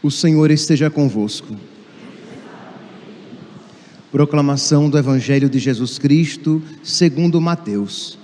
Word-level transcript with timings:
O 0.00 0.12
Senhor 0.12 0.48
esteja 0.52 0.88
convosco. 0.88 1.56
Proclamação 4.12 4.88
do 4.88 4.96
Evangelho 4.96 5.50
de 5.50 5.58
Jesus 5.58 5.98
Cristo, 5.98 6.62
segundo 6.84 7.40
Mateus. 7.40 8.16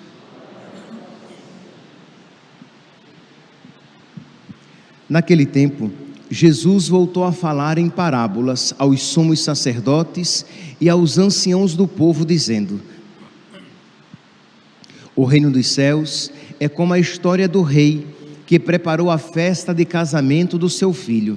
Naquele 5.08 5.44
tempo, 5.44 5.90
Jesus 6.30 6.86
voltou 6.86 7.24
a 7.24 7.32
falar 7.32 7.76
em 7.76 7.90
parábolas 7.90 8.72
aos 8.78 9.02
sumos 9.02 9.40
sacerdotes 9.40 10.46
e 10.80 10.88
aos 10.88 11.18
anciãos 11.18 11.74
do 11.74 11.88
povo, 11.88 12.24
dizendo: 12.24 12.80
O 15.16 15.24
reino 15.24 15.50
dos 15.50 15.66
céus 15.66 16.30
é 16.60 16.68
como 16.68 16.92
a 16.94 17.00
história 17.00 17.48
do 17.48 17.62
rei 17.62 18.06
que 18.46 18.60
preparou 18.60 19.10
a 19.10 19.18
festa 19.18 19.74
de 19.74 19.84
casamento 19.84 20.56
do 20.56 20.70
seu 20.70 20.92
filho 20.92 21.36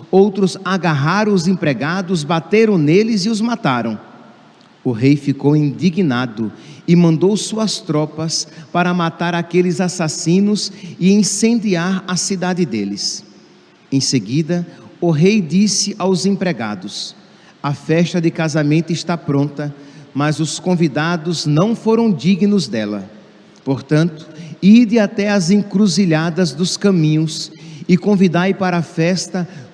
Outros 0.11 0.57
agarraram 0.65 1.33
os 1.33 1.47
empregados, 1.47 2.25
bateram 2.25 2.77
neles 2.77 3.25
e 3.25 3.29
os 3.29 3.39
mataram. 3.39 3.97
O 4.83 4.91
rei 4.91 5.15
ficou 5.15 5.55
indignado 5.55 6.51
e 6.87 6.95
mandou 6.95 7.37
suas 7.37 7.79
tropas 7.79 8.47
para 8.73 8.93
matar 8.93 9.33
aqueles 9.33 9.79
assassinos 9.79 10.71
e 10.99 11.13
incendiar 11.13 12.03
a 12.07 12.17
cidade 12.17 12.65
deles. 12.65 13.23
Em 13.89 14.01
seguida, 14.01 14.67
o 14.99 15.11
rei 15.11 15.39
disse 15.39 15.95
aos 15.97 16.25
empregados: 16.25 17.15
A 17.63 17.73
festa 17.73 18.19
de 18.19 18.31
casamento 18.31 18.91
está 18.91 19.15
pronta, 19.17 19.73
mas 20.13 20.39
os 20.39 20.59
convidados 20.59 21.45
não 21.45 21.75
foram 21.75 22.11
dignos 22.11 22.67
dela. 22.67 23.09
Portanto, 23.63 24.27
ide 24.61 24.99
até 24.99 25.29
as 25.29 25.51
encruzilhadas 25.51 26.53
dos 26.53 26.75
caminhos 26.75 27.51
e 27.87 27.95
convidai 27.97 28.53
para 28.53 28.77
a 28.77 28.81
festa 28.81 29.47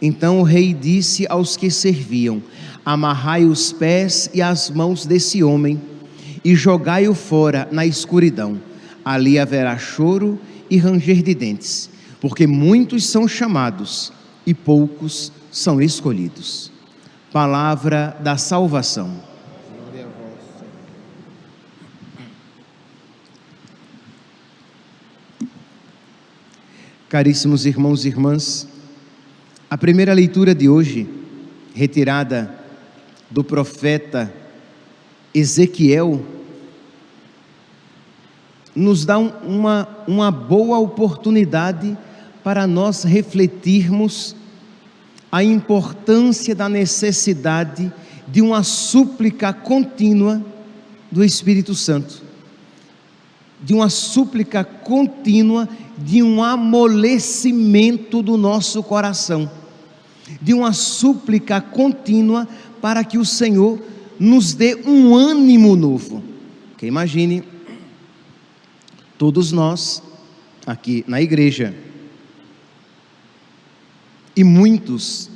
Então 0.00 0.40
o 0.40 0.42
rei 0.42 0.72
disse 0.72 1.26
aos 1.28 1.56
que 1.56 1.70
serviam: 1.70 2.42
Amarrai 2.84 3.44
os 3.44 3.72
pés 3.72 4.30
e 4.32 4.40
as 4.40 4.70
mãos 4.70 5.04
desse 5.04 5.42
homem 5.42 5.80
e 6.44 6.54
jogai-o 6.54 7.14
fora 7.14 7.68
na 7.70 7.84
escuridão. 7.84 8.60
Ali 9.04 9.38
haverá 9.38 9.76
choro 9.78 10.38
e 10.68 10.76
ranger 10.76 11.22
de 11.22 11.34
dentes, 11.34 11.90
porque 12.20 12.46
muitos 12.46 13.04
são 13.04 13.26
chamados 13.26 14.12
e 14.46 14.54
poucos 14.54 15.32
são 15.50 15.80
escolhidos. 15.80 16.70
Palavra 17.32 18.16
da 18.20 18.36
salvação. 18.36 19.30
Caríssimos 27.08 27.66
irmãos 27.66 28.04
e 28.04 28.08
irmãs, 28.08 28.68
a 29.70 29.78
primeira 29.78 30.12
leitura 30.12 30.52
de 30.52 30.68
hoje, 30.68 31.08
retirada 31.72 32.52
do 33.30 33.44
profeta 33.44 34.34
Ezequiel, 35.32 36.26
nos 38.74 39.04
dá 39.04 39.16
uma, 39.16 39.88
uma 40.08 40.32
boa 40.32 40.80
oportunidade 40.80 41.96
para 42.42 42.66
nós 42.66 43.04
refletirmos 43.04 44.34
a 45.30 45.44
importância 45.44 46.52
da 46.52 46.68
necessidade 46.68 47.92
de 48.26 48.42
uma 48.42 48.64
súplica 48.64 49.52
contínua 49.52 50.44
do 51.12 51.22
Espírito 51.22 51.76
Santo, 51.76 52.22
de 53.62 53.72
uma 53.72 53.88
súplica 53.88 54.64
contínua, 54.64 55.68
de 55.96 56.24
um 56.24 56.42
amolecimento 56.42 58.20
do 58.20 58.36
nosso 58.36 58.82
coração 58.82 59.59
de 60.40 60.54
uma 60.54 60.72
súplica 60.72 61.60
contínua 61.60 62.48
para 62.80 63.04
que 63.04 63.18
o 63.18 63.24
Senhor 63.24 63.80
nos 64.18 64.54
dê 64.54 64.74
um 64.86 65.14
ânimo 65.14 65.76
novo. 65.76 66.22
Porque 66.70 66.86
imagine, 66.86 67.42
todos 69.18 69.52
nós 69.52 70.02
aqui 70.66 71.04
na 71.06 71.20
igreja, 71.20 71.74
e 74.36 74.44
muitos, 74.44 75.30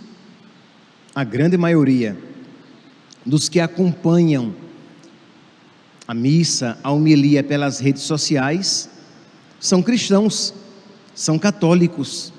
a 1.14 1.24
grande 1.24 1.56
maioria, 1.56 2.16
dos 3.24 3.48
que 3.48 3.60
acompanham 3.60 4.54
a 6.06 6.14
missa, 6.14 6.78
a 6.82 6.90
homilia 6.90 7.42
pelas 7.42 7.78
redes 7.78 8.02
sociais, 8.02 8.88
são 9.58 9.82
cristãos, 9.82 10.54
são 11.14 11.38
católicos, 11.38 12.32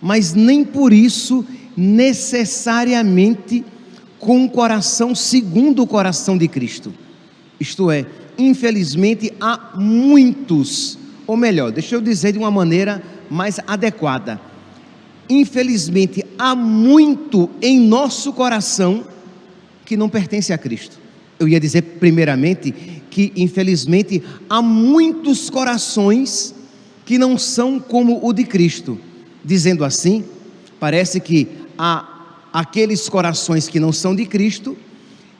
mas 0.00 0.34
nem 0.34 0.64
por 0.64 0.92
isso 0.92 1.44
necessariamente 1.76 3.64
com 4.18 4.38
um 4.38 4.48
coração 4.48 5.14
segundo 5.14 5.82
o 5.82 5.86
coração 5.86 6.38
de 6.38 6.48
Cristo. 6.48 6.92
Isto 7.60 7.90
é, 7.90 8.06
infelizmente 8.38 9.32
há 9.40 9.72
muitos, 9.76 10.98
ou 11.26 11.36
melhor, 11.36 11.70
deixa 11.70 11.94
eu 11.94 12.00
dizer 12.00 12.32
de 12.32 12.38
uma 12.38 12.50
maneira 12.50 13.02
mais 13.30 13.60
adequada. 13.66 14.40
Infelizmente 15.28 16.24
há 16.38 16.54
muito 16.54 17.50
em 17.60 17.80
nosso 17.80 18.32
coração 18.32 19.04
que 19.84 19.96
não 19.96 20.08
pertence 20.08 20.52
a 20.52 20.58
Cristo. 20.58 20.98
Eu 21.38 21.48
ia 21.48 21.60
dizer 21.60 21.82
primeiramente 21.82 22.72
que 23.10 23.32
infelizmente 23.36 24.22
há 24.48 24.60
muitos 24.62 25.50
corações 25.50 26.54
que 27.04 27.18
não 27.18 27.38
são 27.38 27.78
como 27.78 28.26
o 28.26 28.32
de 28.32 28.44
Cristo. 28.44 28.98
Dizendo 29.44 29.84
assim, 29.84 30.24
parece 30.80 31.20
que 31.20 31.48
a 31.78 32.16
aqueles 32.52 33.08
corações 33.08 33.68
que 33.68 33.78
não 33.78 33.92
são 33.92 34.14
de 34.14 34.24
Cristo 34.24 34.76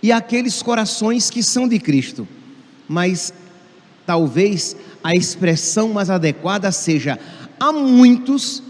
e 0.02 0.12
aqueles 0.12 0.62
corações 0.62 1.30
que 1.30 1.42
são 1.42 1.66
de 1.66 1.78
Cristo. 1.78 2.28
Mas 2.88 3.32
talvez 4.04 4.76
a 5.02 5.12
expressão 5.12 5.88
mais 5.90 6.10
adequada 6.10 6.70
seja: 6.70 7.18
há 7.58 7.72
muitos 7.72 8.62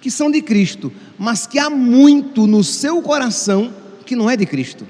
que 0.00 0.10
são 0.10 0.30
de 0.30 0.42
Cristo, 0.42 0.92
mas 1.18 1.46
que 1.46 1.58
há 1.58 1.70
muito 1.70 2.46
no 2.46 2.64
seu 2.64 3.00
coração 3.02 3.72
que 4.04 4.16
não 4.16 4.28
é 4.28 4.36
de 4.36 4.46
Cristo. 4.46 4.86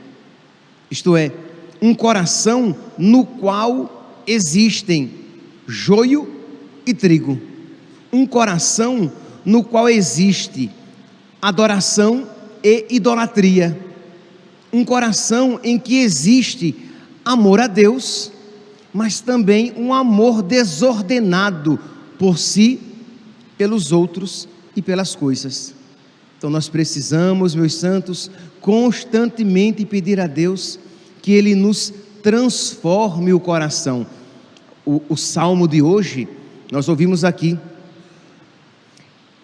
Isto 0.91 1.17
é, 1.17 1.33
um 1.81 1.95
coração 1.95 2.77
no 2.97 3.25
qual 3.25 4.23
existem 4.27 5.11
joio 5.67 6.43
e 6.87 6.95
trigo. 6.95 7.41
Um 8.13 8.27
coração 8.27 9.11
no 9.45 9.65
qual 9.65 9.89
existe 9.89 10.71
adoração 11.43 12.29
e 12.62 12.87
idolatria. 12.91 13.77
Um 14.73 14.85
coração 14.85 15.59
em 15.65 15.77
que 15.77 15.99
existe 15.99 16.75
amor 17.25 17.59
a 17.59 17.67
Deus, 17.67 18.31
mas 18.94 19.21
também 19.21 19.73
um 19.77 19.93
amor 19.93 20.41
desordenado 20.41 21.79
por 22.17 22.39
si, 22.39 22.81
pelos 23.59 23.91
outros 23.91 24.49
e 24.77 24.81
pelas 24.81 25.17
coisas. 25.17 25.75
Então 26.39 26.49
nós 26.49 26.69
precisamos, 26.69 27.55
meus 27.56 27.75
santos, 27.75 28.31
constantemente 28.61 29.85
pedir 29.85 30.21
a 30.21 30.29
Deus 30.29 30.79
que 31.21 31.33
Ele 31.33 31.55
nos 31.55 31.93
transforme 32.23 33.33
o 33.33 33.41
coração. 33.41 34.06
O, 34.87 35.03
o 35.09 35.17
salmo 35.17 35.67
de 35.67 35.83
hoje, 35.83 36.29
nós 36.71 36.88
ouvimos 36.88 37.25
aqui, 37.25 37.59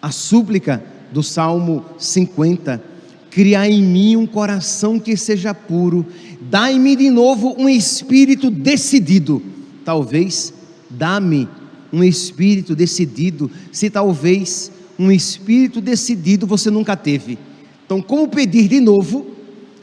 a 0.01 0.11
súplica 0.11 0.83
do 1.11 1.23
Salmo 1.23 1.83
50 1.97 2.89
criar 3.29 3.69
em 3.69 3.81
mim 3.81 4.15
um 4.15 4.25
coração 4.25 4.99
que 4.99 5.15
seja 5.15 5.53
puro, 5.53 6.05
dai-me 6.41 6.95
de 6.95 7.09
novo 7.09 7.55
um 7.57 7.69
espírito 7.69 8.49
decidido. 8.49 9.41
Talvez, 9.85 10.53
dá-me 10.89 11.47
um 11.91 12.03
espírito 12.03 12.75
decidido, 12.75 13.49
se 13.71 13.89
talvez 13.89 14.71
um 14.97 15.11
espírito 15.11 15.79
decidido 15.79 16.45
você 16.45 16.69
nunca 16.69 16.95
teve. 16.95 17.37
Então, 17.85 18.01
como 18.01 18.27
pedir 18.27 18.67
de 18.67 18.79
novo 18.79 19.27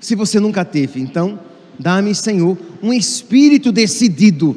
se 0.00 0.14
você 0.14 0.38
nunca 0.38 0.64
teve? 0.64 1.00
Então, 1.00 1.38
dá-me, 1.78 2.14
Senhor, 2.14 2.56
um 2.82 2.93
espírito 2.93 3.73
decidido, 3.73 4.56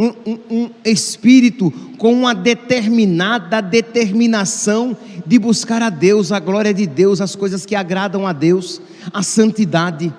um, 0.00 0.14
um, 0.24 0.38
um, 0.50 0.70
espírito 0.82 1.70
com 1.98 2.10
uma 2.14 2.34
determinada 2.34 3.60
determinação 3.60 4.96
de 5.26 5.38
buscar 5.38 5.82
a 5.82 5.90
Deus, 5.90 6.32
a 6.32 6.40
glória 6.40 6.72
de 6.72 6.86
Deus, 6.86 7.20
as 7.20 7.36
coisas 7.36 7.66
que 7.66 7.76
agradam 7.76 8.26
a 8.26 8.32
Deus, 8.32 8.80
a 9.12 9.22
santidade. 9.22 10.10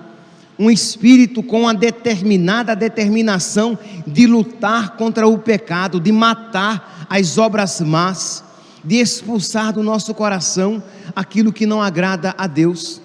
Um 0.60 0.70
espírito 0.70 1.42
com 1.42 1.62
uma 1.62 1.74
determinada 1.74 2.76
determinação 2.76 3.76
de 4.06 4.28
lutar 4.28 4.98
contra 4.98 5.28
o 5.28 5.40
pecado, 5.40 6.00
de 6.00 6.12
matar 6.12 7.08
as 7.10 7.40
obras 7.40 7.82
más, 7.82 8.44
de 8.86 8.98
expulsar 8.98 9.74
do 9.74 9.82
nosso 9.82 10.14
coração 10.14 10.84
aquilo 11.16 11.52
que 11.52 11.66
não 11.66 11.82
agrada 11.82 12.36
a 12.38 12.46
Deus. 12.46 13.02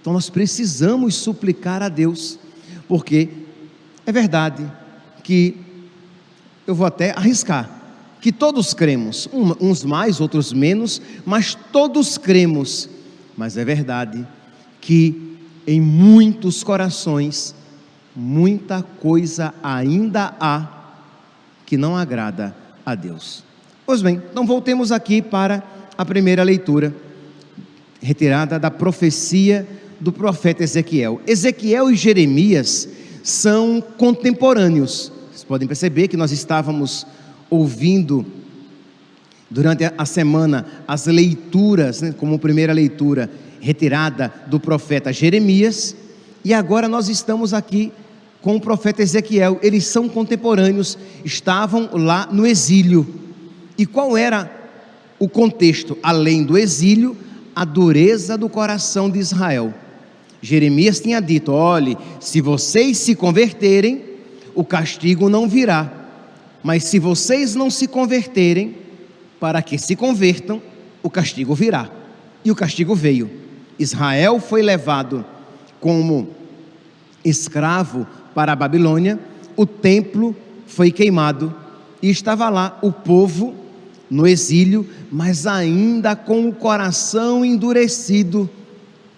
Então 0.00 0.12
nós 0.12 0.30
precisamos 0.30 1.16
suplicar 1.16 1.82
a 1.82 1.88
Deus 1.88 2.38
porque 2.86 3.28
é 4.06 4.12
verdade 4.12 4.70
que 5.24 5.65
eu 6.66 6.74
vou 6.74 6.86
até 6.86 7.12
arriscar 7.16 7.76
que 8.20 8.32
todos 8.32 8.74
cremos, 8.74 9.28
uns 9.60 9.84
mais, 9.84 10.20
outros 10.20 10.52
menos, 10.52 11.00
mas 11.24 11.56
todos 11.70 12.18
cremos. 12.18 12.88
Mas 13.36 13.56
é 13.56 13.64
verdade 13.64 14.26
que 14.80 15.38
em 15.66 15.80
muitos 15.80 16.64
corações 16.64 17.54
muita 18.14 18.82
coisa 18.82 19.54
ainda 19.62 20.34
há 20.40 20.66
que 21.66 21.76
não 21.76 21.96
agrada 21.96 22.54
a 22.84 22.94
Deus. 22.94 23.44
Pois 23.84 24.02
bem, 24.02 24.20
então 24.30 24.46
voltemos 24.46 24.90
aqui 24.90 25.20
para 25.20 25.62
a 25.96 26.04
primeira 26.04 26.42
leitura, 26.42 26.94
retirada 28.00 28.58
da 28.58 28.70
profecia 28.70 29.66
do 30.00 30.10
profeta 30.12 30.64
Ezequiel. 30.64 31.20
Ezequiel 31.26 31.90
e 31.90 31.94
Jeremias 31.96 32.88
são 33.22 33.80
contemporâneos. 33.80 35.12
Podem 35.48 35.68
perceber 35.68 36.08
que 36.08 36.16
nós 36.16 36.32
estávamos 36.32 37.06
ouvindo 37.48 38.26
durante 39.48 39.84
a 39.96 40.04
semana 40.04 40.66
as 40.88 41.06
leituras, 41.06 42.02
né, 42.02 42.14
como 42.16 42.38
primeira 42.38 42.72
leitura 42.72 43.30
retirada 43.60 44.32
do 44.48 44.58
profeta 44.58 45.12
Jeremias, 45.12 45.94
e 46.44 46.52
agora 46.52 46.88
nós 46.88 47.08
estamos 47.08 47.54
aqui 47.54 47.92
com 48.40 48.56
o 48.56 48.60
profeta 48.60 49.02
Ezequiel. 49.02 49.58
Eles 49.62 49.86
são 49.86 50.08
contemporâneos, 50.08 50.96
estavam 51.24 51.90
lá 51.92 52.28
no 52.30 52.46
exílio. 52.46 53.06
E 53.76 53.84
qual 53.84 54.16
era 54.16 54.50
o 55.18 55.28
contexto? 55.28 55.98
Além 56.02 56.44
do 56.44 56.56
exílio, 56.56 57.16
a 57.54 57.64
dureza 57.64 58.38
do 58.38 58.48
coração 58.48 59.10
de 59.10 59.18
Israel. 59.18 59.74
Jeremias 60.40 61.00
tinha 61.00 61.20
dito: 61.20 61.50
olhe, 61.50 61.96
se 62.20 62.40
vocês 62.40 62.98
se 62.98 63.16
converterem, 63.16 64.05
o 64.56 64.64
castigo 64.64 65.28
não 65.28 65.46
virá. 65.46 65.92
Mas 66.64 66.84
se 66.84 66.98
vocês 66.98 67.54
não 67.54 67.70
se 67.70 67.86
converterem, 67.86 68.74
para 69.38 69.60
que 69.62 69.78
se 69.78 69.94
convertam, 69.94 70.60
o 71.02 71.10
castigo 71.10 71.54
virá. 71.54 71.88
E 72.42 72.50
o 72.50 72.56
castigo 72.56 72.94
veio. 72.94 73.30
Israel 73.78 74.40
foi 74.40 74.62
levado 74.62 75.24
como 75.78 76.30
escravo 77.22 78.06
para 78.34 78.52
a 78.52 78.56
Babilônia, 78.56 79.18
o 79.54 79.66
templo 79.66 80.34
foi 80.66 80.90
queimado 80.90 81.54
e 82.02 82.08
estava 82.08 82.48
lá 82.48 82.78
o 82.82 82.90
povo 82.90 83.54
no 84.08 84.26
exílio, 84.26 84.88
mas 85.10 85.46
ainda 85.46 86.16
com 86.16 86.48
o 86.48 86.52
coração 86.54 87.44
endurecido. 87.44 88.48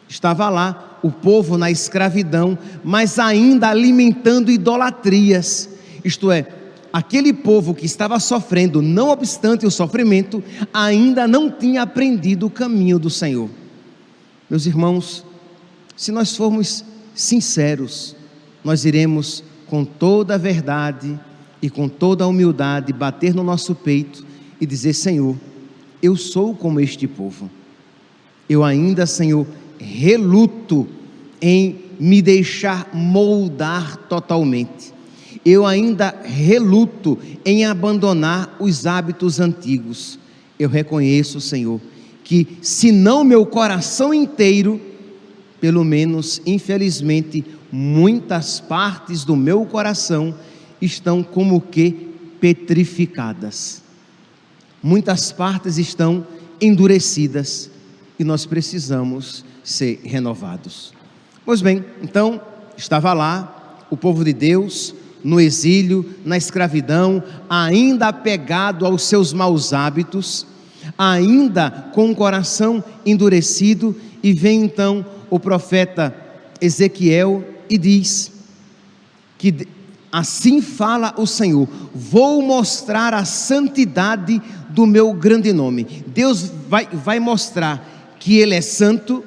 Estava 0.09 0.49
lá 0.49 0.99
o 1.03 1.11
povo 1.11 1.59
na 1.59 1.71
escravidão, 1.71 2.59
mas 2.83 3.19
ainda 3.19 3.69
alimentando 3.69 4.51
idolatrias. 4.51 5.69
Isto 6.05 6.31
é, 6.31 6.47
aquele 6.93 7.33
povo 7.33 7.75
que 7.75 7.85
estava 7.85 8.19
sofrendo, 8.19 8.81
não 8.81 9.11
obstante 9.11 9.67
o 9.67 9.71
sofrimento, 9.71 10.43
ainda 10.73 11.29
não 11.29 11.51
tinha 11.51 11.83
aprendido 11.83 12.47
o 12.47 12.51
caminho 12.51 12.99
do 12.99 13.11
Senhor. 13.11 13.51
Meus 14.49 14.65
irmãos, 14.65 15.25
se 15.97 16.11
nós 16.11 16.35
formos 16.35 16.85
sinceros, 17.15 18.17
nós 18.65 18.85
iremos 18.85 19.45
com 19.67 19.85
toda 19.85 20.35
a 20.35 20.39
verdade 20.39 21.19
e 21.61 21.69
com 21.69 21.89
toda 21.89 22.25
a 22.25 22.27
humildade 22.27 22.93
bater 22.93 23.35
no 23.35 23.43
nosso 23.43 23.75
peito 23.75 24.25
e 24.61 24.65
dizer: 24.65 24.95
Senhor, 24.95 25.37
eu 26.03 26.17
sou 26.17 26.55
como 26.55 26.81
este 26.81 27.07
povo. 27.07 27.51
Eu 28.49 28.65
ainda, 28.65 29.05
Senhor, 29.07 29.47
reluto 29.79 30.87
em 31.41 31.77
me 31.99 32.23
deixar 32.23 32.91
moldar 32.93 33.97
totalmente. 34.09 34.93
Eu 35.45 35.67
ainda 35.67 36.15
reluto 36.25 37.19
em 37.45 37.65
abandonar 37.65 38.57
os 38.61 38.87
hábitos 38.87 39.41
antigos. 39.41 40.19
Eu 40.59 40.69
reconheço, 40.69 41.41
Senhor, 41.41 41.81
que 42.25 42.59
se 42.61 42.93
não 42.93 43.25
meu 43.25 43.47
coração 43.47 44.13
inteiro, 44.13 44.81
pelo 45.61 45.85
menos, 45.85 46.41
infelizmente, 46.45 47.45
muitas 47.71 48.61
partes 48.61 49.25
do 49.25 49.37
meu 49.37 49.65
coração 49.65 50.35
estão 50.81 51.23
como 51.23 51.61
que 51.61 51.91
petrificadas. 52.41 53.83
Muitas 54.83 55.33
partes 55.33 55.79
estão 55.79 56.27
endurecidas 56.61 57.71
e 58.19 58.25
nós 58.25 58.45
precisamos 58.45 59.45
ser 59.63 60.01
renovados. 60.05 60.93
Pois 61.45 61.63
bem, 61.63 61.85
então 62.03 62.41
estava 62.77 63.13
lá 63.13 63.87
o 63.91 63.97
povo 63.97 64.25
de 64.25 64.33
Deus 64.33 64.95
no 65.23 65.41
exílio, 65.41 66.09
na 66.25 66.37
escravidão, 66.37 67.23
ainda 67.49 68.09
apegado 68.09 68.87
aos 68.87 69.03
seus 69.03 69.33
maus 69.33 69.73
hábitos, 69.73 70.47
ainda 70.97 71.71
com 71.93 72.11
o 72.11 72.15
coração 72.15 72.83
endurecido, 73.05 73.97
e 74.23 74.33
vem 74.33 74.63
então 74.63 75.05
o 75.31 75.39
profeta 75.39 76.15
Ezequiel 76.61 77.45
e 77.69 77.79
diz 77.79 78.33
que 79.37 79.69
assim 80.11 80.61
fala 80.61 81.15
o 81.17 81.27
Senhor: 81.27 81.69
vou 81.95 82.43
mostrar 82.43 83.15
a 83.15 83.25
santidade 83.25 84.41
do 84.71 84.87
meu 84.87 85.13
grande 85.13 85.53
nome. 85.53 86.05
Deus 86.07 86.51
vai, 86.69 86.87
vai 86.87 87.21
mostrar 87.21 87.98
que 88.19 88.39
Ele 88.39 88.55
é 88.55 88.61
santo 88.61 89.25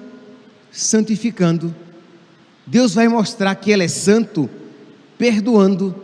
santificando. 0.71 1.75
Deus 2.65 2.93
vai 2.93 3.07
mostrar 3.07 3.55
que 3.55 3.71
Ele 3.71 3.83
é 3.83 3.87
santo, 3.87 4.49
perdoando. 5.17 5.95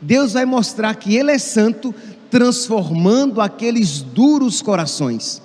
Deus 0.00 0.32
vai 0.32 0.44
mostrar 0.44 0.94
que 0.94 1.16
Ele 1.16 1.30
é 1.30 1.38
santo, 1.38 1.94
transformando 2.30 3.40
aqueles 3.40 4.00
duros 4.02 4.62
corações. 4.62 5.42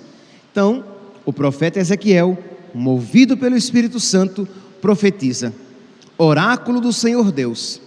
Então, 0.50 0.84
o 1.24 1.32
profeta 1.32 1.78
Ezequiel, 1.78 2.38
movido 2.74 3.36
pelo 3.36 3.56
Espírito 3.56 4.00
Santo, 4.00 4.46
profetiza: 4.80 5.52
Oráculo 6.18 6.80
do 6.80 6.92
Senhor 6.92 7.30
Deus, 7.32 7.80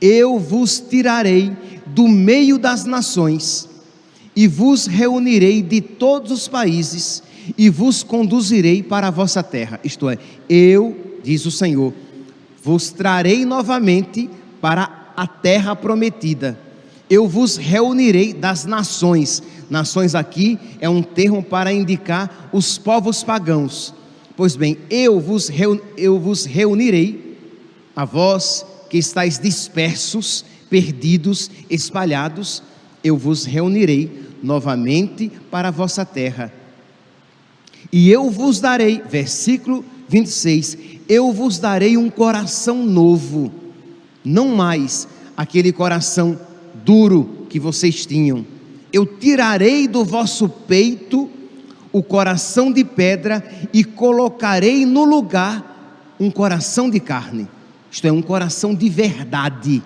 eu 0.00 0.38
vos 0.38 0.80
tirarei 0.80 1.52
do 1.86 2.08
meio 2.08 2.58
das 2.58 2.84
nações 2.84 3.68
e 4.34 4.48
vos 4.48 4.86
reunirei 4.86 5.62
de 5.62 5.80
todos 5.80 6.32
os 6.32 6.48
países 6.48 7.22
e 7.56 7.68
vos 7.68 8.02
conduzirei 8.02 8.82
para 8.82 9.08
a 9.08 9.10
vossa 9.10 9.42
terra. 9.42 9.80
Isto 9.84 10.08
é, 10.08 10.18
eu, 10.48 11.18
diz 11.22 11.44
o 11.46 11.50
Senhor, 11.50 11.92
vos 12.62 12.90
trarei 12.90 13.44
novamente 13.44 14.30
para 14.60 15.12
a 15.16 15.26
terra 15.26 15.76
prometida. 15.76 16.58
Eu 17.08 17.28
vos 17.28 17.56
reunirei 17.56 18.32
das 18.32 18.64
nações. 18.64 19.42
Nações 19.68 20.14
aqui 20.14 20.58
é 20.80 20.88
um 20.88 21.02
termo 21.02 21.42
para 21.42 21.72
indicar 21.72 22.48
os 22.52 22.78
povos 22.78 23.22
pagãos. 23.22 23.94
Pois 24.36 24.56
bem, 24.56 24.78
eu 24.90 25.20
vos, 25.20 25.50
eu 25.96 26.18
vos 26.18 26.44
reunirei, 26.44 27.36
a 27.94 28.04
vós 28.04 28.66
que 28.90 28.98
estáis 28.98 29.38
dispersos, 29.38 30.44
perdidos, 30.68 31.50
espalhados, 31.70 32.62
eu 33.04 33.16
vos 33.16 33.44
reunirei 33.44 34.24
novamente 34.42 35.30
para 35.50 35.68
a 35.68 35.70
vossa 35.70 36.04
terra 36.04 36.52
e 37.92 38.10
eu 38.10 38.30
vos 38.30 38.60
darei, 38.60 39.02
versículo 39.08 39.84
26, 40.08 40.78
eu 41.08 41.32
vos 41.32 41.58
darei 41.58 41.96
um 41.96 42.10
coração 42.10 42.84
novo, 42.84 43.52
não 44.24 44.48
mais 44.48 45.08
aquele 45.36 45.72
coração 45.72 46.38
duro 46.84 47.46
que 47.48 47.58
vocês 47.58 48.06
tinham. 48.06 48.44
Eu 48.92 49.04
tirarei 49.06 49.88
do 49.88 50.04
vosso 50.04 50.48
peito 50.48 51.28
o 51.92 52.02
coração 52.02 52.72
de 52.72 52.84
pedra 52.84 53.42
e 53.72 53.84
colocarei 53.84 54.84
no 54.84 55.04
lugar 55.04 56.14
um 56.18 56.30
coração 56.30 56.90
de 56.90 57.00
carne. 57.00 57.48
Isto 57.90 58.08
é, 58.08 58.12
um 58.12 58.22
coração 58.22 58.74
de 58.74 58.88
verdade, 58.88 59.82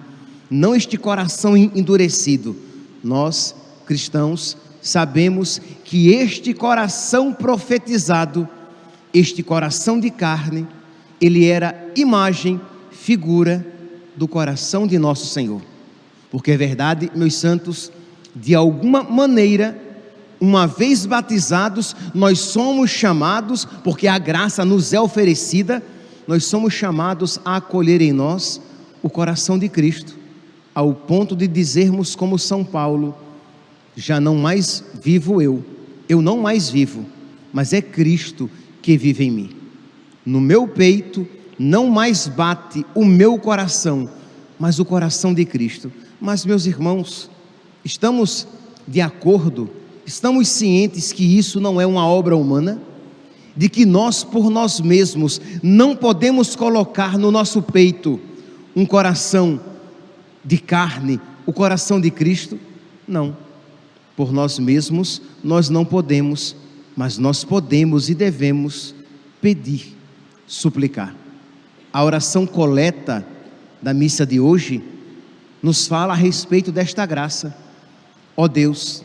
não 0.50 0.74
este 0.74 0.96
coração 0.96 1.56
endurecido. 1.56 2.56
Nós, 3.04 3.54
cristãos, 3.84 4.56
sabemos 4.88 5.60
que 5.84 6.08
este 6.08 6.54
coração 6.54 7.32
profetizado, 7.32 8.48
este 9.12 9.42
coração 9.42 10.00
de 10.00 10.10
carne, 10.10 10.66
ele 11.20 11.46
era 11.46 11.90
imagem, 11.94 12.60
figura 12.90 13.66
do 14.16 14.26
coração 14.26 14.86
de 14.86 14.98
nosso 14.98 15.26
Senhor. 15.26 15.60
Porque 16.30 16.52
é 16.52 16.56
verdade, 16.56 17.10
meus 17.14 17.34
santos, 17.34 17.92
de 18.34 18.54
alguma 18.54 19.02
maneira, 19.02 19.78
uma 20.40 20.66
vez 20.66 21.04
batizados, 21.04 21.94
nós 22.14 22.38
somos 22.38 22.90
chamados, 22.90 23.66
porque 23.84 24.06
a 24.06 24.18
graça 24.18 24.64
nos 24.64 24.92
é 24.92 25.00
oferecida, 25.00 25.82
nós 26.26 26.44
somos 26.44 26.72
chamados 26.72 27.38
a 27.44 27.56
acolher 27.56 28.00
em 28.00 28.12
nós 28.12 28.60
o 29.02 29.10
coração 29.10 29.58
de 29.58 29.68
Cristo, 29.68 30.16
ao 30.74 30.94
ponto 30.94 31.34
de 31.34 31.46
dizermos, 31.46 32.14
como 32.14 32.38
São 32.38 32.64
Paulo: 32.64 33.14
já 33.98 34.20
não 34.20 34.36
mais 34.36 34.84
vivo 35.02 35.42
eu, 35.42 35.64
eu 36.08 36.22
não 36.22 36.38
mais 36.38 36.70
vivo, 36.70 37.04
mas 37.52 37.72
é 37.72 37.82
Cristo 37.82 38.48
que 38.80 38.96
vive 38.96 39.24
em 39.24 39.30
mim. 39.30 39.50
No 40.24 40.40
meu 40.40 40.68
peito 40.68 41.26
não 41.58 41.88
mais 41.88 42.28
bate 42.28 42.86
o 42.94 43.04
meu 43.04 43.38
coração, 43.38 44.08
mas 44.58 44.78
o 44.78 44.84
coração 44.84 45.34
de 45.34 45.44
Cristo. 45.44 45.92
Mas, 46.20 46.44
meus 46.44 46.66
irmãos, 46.66 47.30
estamos 47.84 48.46
de 48.86 49.00
acordo 49.00 49.68
Estamos 50.08 50.48
cientes 50.48 51.12
que 51.12 51.36
isso 51.36 51.60
não 51.60 51.78
é 51.78 51.86
uma 51.86 52.06
obra 52.06 52.34
humana? 52.34 52.80
De 53.54 53.68
que 53.68 53.84
nós, 53.84 54.24
por 54.24 54.48
nós 54.48 54.80
mesmos, 54.80 55.38
não 55.62 55.94
podemos 55.94 56.56
colocar 56.56 57.18
no 57.18 57.30
nosso 57.30 57.60
peito 57.60 58.18
um 58.74 58.86
coração 58.86 59.60
de 60.42 60.56
carne, 60.56 61.20
o 61.44 61.52
coração 61.52 62.00
de 62.00 62.10
Cristo? 62.10 62.58
Não. 63.06 63.36
Por 64.18 64.32
nós 64.32 64.58
mesmos, 64.58 65.22
nós 65.44 65.70
não 65.70 65.84
podemos, 65.84 66.56
mas 66.96 67.18
nós 67.18 67.44
podemos 67.44 68.10
e 68.10 68.14
devemos 68.16 68.92
pedir, 69.40 69.96
suplicar. 70.44 71.14
A 71.92 72.02
oração 72.02 72.44
coleta 72.44 73.24
da 73.80 73.94
missa 73.94 74.26
de 74.26 74.40
hoje 74.40 74.82
nos 75.62 75.86
fala 75.86 76.14
a 76.14 76.16
respeito 76.16 76.72
desta 76.72 77.06
graça. 77.06 77.56
Ó 78.36 78.42
oh 78.42 78.48
Deus, 78.48 79.04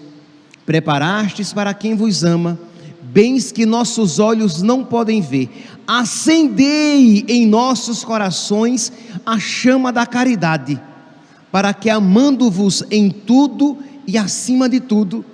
Preparastes 0.66 1.52
para 1.52 1.76
quem 1.76 1.96
vos 1.96 2.24
ama 2.24 2.58
bens 3.02 3.52
que 3.52 3.66
nossos 3.66 4.18
olhos 4.18 4.64
não 4.64 4.84
podem 4.84 5.22
ver. 5.22 5.68
Acendei 5.86 7.24
em 7.28 7.46
nossos 7.46 8.04
corações 8.04 8.92
a 9.24 9.38
chama 9.38 9.92
da 9.92 10.06
caridade, 10.08 10.82
para 11.52 11.72
que 11.76 11.90
amando-vos 11.90 12.84
em 12.90 13.12
tudo 13.12 13.78
e 14.08 14.18
acima 14.18 14.68
de 14.68 14.80
tudo. 14.80 15.26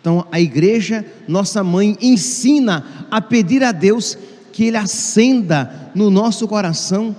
Então, 0.00 0.26
a 0.32 0.40
igreja, 0.40 1.04
nossa 1.28 1.62
mãe, 1.62 1.96
ensina 2.00 3.06
a 3.10 3.20
pedir 3.20 3.62
a 3.62 3.72
Deus 3.72 4.16
que 4.52 4.64
Ele 4.64 4.76
acenda 4.76 5.90
no 5.94 6.10
nosso 6.10 6.48
coração 6.48 7.14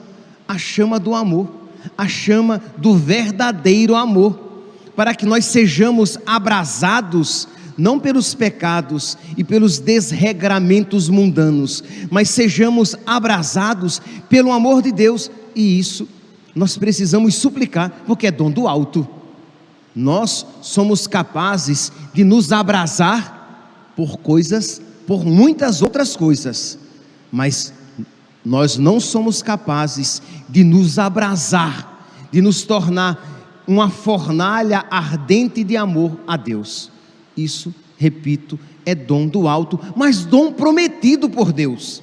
a 0.48 0.58
chama 0.58 1.00
do 1.00 1.14
amor, 1.14 1.50
a 1.98 2.08
chama 2.08 2.62
do 2.78 2.96
verdadeiro 2.96 3.96
amor 3.96 4.52
para 4.96 5.16
que 5.16 5.26
nós 5.26 5.46
sejamos 5.46 6.18
abrasados 6.26 7.48
não 7.78 8.00
pelos 8.00 8.36
pecados 8.36 9.18
e 9.38 9.44
pelos 9.44 9.80
desregramentos 9.80 11.10
mundanos, 11.10 11.84
mas 12.10 12.30
sejamos 12.30 12.96
abrasados 13.06 14.02
pelo 14.30 14.52
amor 14.52 14.82
de 14.82 14.92
Deus, 14.92 15.32
e 15.56 15.80
isso 15.80 16.08
nós 16.54 16.78
precisamos 16.78 17.36
suplicar, 17.36 18.04
porque 18.06 18.28
é 18.28 18.32
dom 18.32 18.52
do 18.52 18.68
alto. 18.68 19.08
Nós 19.96 20.46
somos 20.62 21.08
capazes 21.08 21.92
de 22.14 22.24
nos 22.24 22.52
abrasar 22.52 23.94
por 23.96 24.18
coisas, 24.18 24.82
por 25.06 25.26
muitas 25.26 25.82
outras 25.82 26.16
coisas, 26.16 26.78
mas 27.32 27.74
nós 28.44 28.78
não 28.78 29.00
somos 29.00 29.42
capazes 29.42 30.22
de 30.50 30.64
nos 30.64 30.98
abrasar, 30.98 32.06
de 32.32 32.42
nos 32.42 32.64
tornar 32.64 33.64
uma 33.68 33.90
fornalha 33.90 34.86
ardente 34.90 35.64
de 35.64 35.78
amor 35.78 36.18
a 36.26 36.36
Deus. 36.36 36.92
Isso, 37.36 37.74
repito, 37.98 38.60
é 38.86 38.96
dom 38.96 39.28
do 39.28 39.48
alto, 39.48 39.80
mas 39.96 40.26
dom 40.26 40.52
prometido 40.52 41.30
por 41.30 41.52
Deus. 41.52 42.02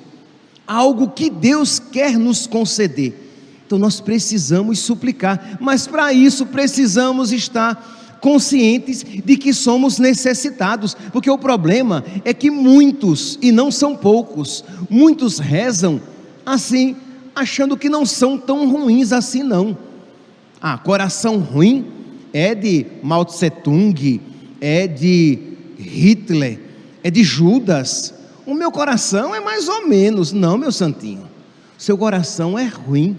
Algo 0.67 1.09
que 1.09 1.31
Deus 1.31 1.79
quer 1.79 2.19
nos 2.19 2.47
conceder. 2.47 3.28
Então 3.69 3.79
nós 3.79 4.01
precisamos 4.01 4.79
suplicar, 4.79 5.59
mas 5.61 5.87
para 5.87 6.11
isso 6.11 6.47
precisamos 6.47 7.33
estar 7.33 8.17
conscientes 8.21 9.05
de 9.05 9.37
que 9.37 9.53
somos 9.53 9.99
necessitados, 9.99 10.97
porque 11.13 11.31
o 11.31 11.39
problema 11.39 12.03
é 12.25 12.33
que 12.33 12.51
muitos, 12.51 13.39
e 13.43 13.53
não 13.53 13.71
são 13.71 13.95
poucos, 13.95 14.65
muitos 14.89 15.39
rezam 15.39 16.01
assim, 16.47 16.97
achando 17.37 17.77
que 17.77 17.91
não 17.91 18.07
são 18.07 18.39
tão 18.39 18.69
ruins 18.69 19.13
assim 19.13 19.43
não 19.43 19.77
ah, 20.61 20.77
coração 20.77 21.39
ruim 21.39 21.87
é 22.33 22.55
de 22.55 22.87
Mao 23.03 23.25
Tse 23.25 23.49
Tung, 23.49 24.21
é 24.61 24.87
de 24.87 25.39
Hitler, 25.79 26.59
é 27.03 27.11
de 27.11 27.23
Judas. 27.23 28.13
O 28.45 28.55
meu 28.55 28.73
coração 28.73 29.35
é 29.35 29.41
mais 29.41 29.69
ou 29.69 29.87
menos. 29.87 30.33
Não, 30.33 30.59
meu 30.59 30.73
santinho. 30.73 31.29
Seu 31.77 31.97
coração 31.97 32.59
é 32.59 32.67
ruim. 32.67 33.17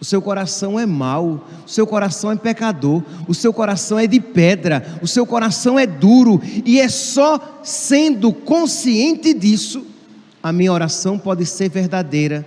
O 0.00 0.04
seu 0.04 0.22
coração 0.22 0.80
é 0.80 0.86
mau, 0.86 1.46
o 1.66 1.68
seu 1.68 1.86
coração 1.86 2.32
é 2.32 2.36
pecador, 2.36 3.02
o 3.28 3.34
seu 3.34 3.52
coração 3.52 3.98
é 3.98 4.06
de 4.06 4.18
pedra, 4.18 4.98
o 5.02 5.06
seu 5.06 5.26
coração 5.26 5.78
é 5.78 5.86
duro, 5.86 6.40
e 6.64 6.80
é 6.80 6.88
só 6.88 7.60
sendo 7.62 8.32
consciente 8.32 9.34
disso 9.34 9.90
a 10.42 10.52
minha 10.52 10.72
oração 10.72 11.18
pode 11.18 11.44
ser 11.44 11.68
verdadeira. 11.68 12.46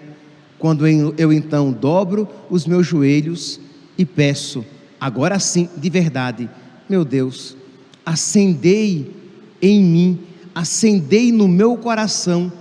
Quando 0.57 0.88
eu, 0.88 1.31
então 1.31 1.72
dobro 1.72 2.27
os 2.50 2.65
meus 2.65 2.88
joelhos 2.88 3.60
e 3.98 4.05
peço, 4.05 4.65
agora 5.00 5.38
sim, 5.38 5.69
de 5.75 5.89
verdade, 5.89 6.50
meu 6.89 7.03
Deus, 7.03 7.55
acendei 8.05 9.13
em 9.62 9.83
mim, 9.83 10.19
acendei 10.55 11.31
no 11.31 11.48
meu 11.48 11.77
coração 11.77 12.51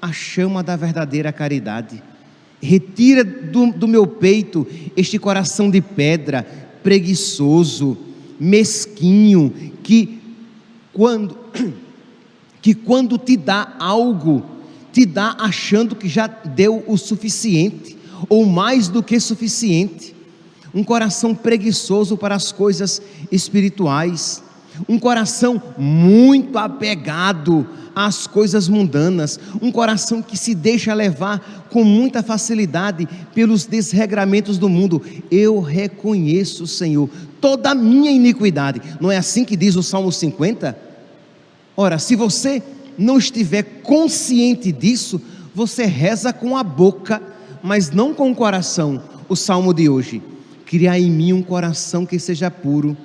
a 0.00 0.12
chama 0.12 0.62
da 0.62 0.76
verdadeira 0.76 1.32
caridade. 1.32 2.02
Retira 2.60 3.22
do, 3.22 3.72
do 3.72 3.86
meu 3.86 4.06
peito 4.06 4.66
este 4.96 5.18
coração 5.18 5.70
de 5.70 5.80
pedra, 5.80 6.42
preguiçoso, 6.82 7.96
mesquinho, 8.38 9.52
que 9.82 10.18
quando, 10.92 11.38
que 12.60 12.74
quando 12.74 13.16
te 13.16 13.36
dá 13.36 13.76
algo, 13.78 14.44
te 14.92 15.06
dá 15.06 15.36
achando 15.38 15.94
que 15.94 16.08
já 16.08 16.26
deu 16.26 16.82
o 16.86 16.96
suficiente, 16.96 17.96
ou 18.28 18.44
mais 18.44 18.88
do 18.88 19.02
que 19.02 19.20
suficiente. 19.20 20.14
Um 20.74 20.82
coração 20.82 21.34
preguiçoso 21.34 22.16
para 22.16 22.34
as 22.34 22.52
coisas 22.52 23.00
espirituais, 23.30 24.42
um 24.88 24.98
coração 24.98 25.62
muito 25.78 26.58
apegado 26.58 27.66
às 27.94 28.26
coisas 28.26 28.68
mundanas, 28.68 29.40
um 29.60 29.72
coração 29.72 30.22
que 30.22 30.36
se 30.36 30.54
deixa 30.54 30.94
levar 30.94 31.66
com 31.70 31.82
muita 31.82 32.22
facilidade 32.22 33.08
pelos 33.34 33.66
desregramentos 33.66 34.58
do 34.58 34.68
mundo. 34.68 35.02
Eu 35.30 35.60
reconheço, 35.60 36.66
Senhor, 36.66 37.08
toda 37.40 37.70
a 37.70 37.74
minha 37.74 38.10
iniquidade. 38.10 38.80
Não 39.00 39.10
é 39.10 39.16
assim 39.16 39.44
que 39.44 39.56
diz 39.56 39.74
o 39.74 39.82
Salmo 39.82 40.12
50? 40.12 40.78
Ora, 41.76 41.98
se 41.98 42.14
você 42.14 42.62
não 42.96 43.18
estiver 43.18 43.62
consciente 43.82 44.72
disso, 44.72 45.20
você 45.54 45.84
reza 45.84 46.32
com 46.32 46.56
a 46.56 46.62
boca, 46.62 47.22
mas 47.62 47.90
não 47.90 48.14
com 48.14 48.30
o 48.30 48.34
coração. 48.34 49.02
O 49.28 49.36
salmo 49.36 49.74
de 49.74 49.88
hoje. 49.88 50.22
Criar 50.64 50.98
em 50.98 51.10
mim 51.10 51.32
um 51.32 51.42
coração 51.42 52.04
que 52.04 52.18
seja 52.18 52.50
puro. 52.50 52.96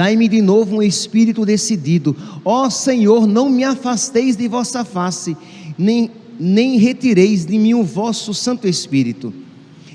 Dai-me 0.00 0.28
de 0.28 0.40
novo 0.40 0.76
um 0.76 0.82
espírito 0.82 1.44
decidido. 1.44 2.16
Ó 2.42 2.70
Senhor, 2.70 3.26
não 3.26 3.50
me 3.50 3.64
afasteis 3.64 4.34
de 4.34 4.48
vossa 4.48 4.82
face, 4.82 5.36
nem, 5.76 6.10
nem 6.38 6.78
retireis 6.78 7.44
de 7.44 7.58
mim 7.58 7.74
o 7.74 7.84
vosso 7.84 8.32
Santo 8.32 8.66
Espírito. 8.66 9.30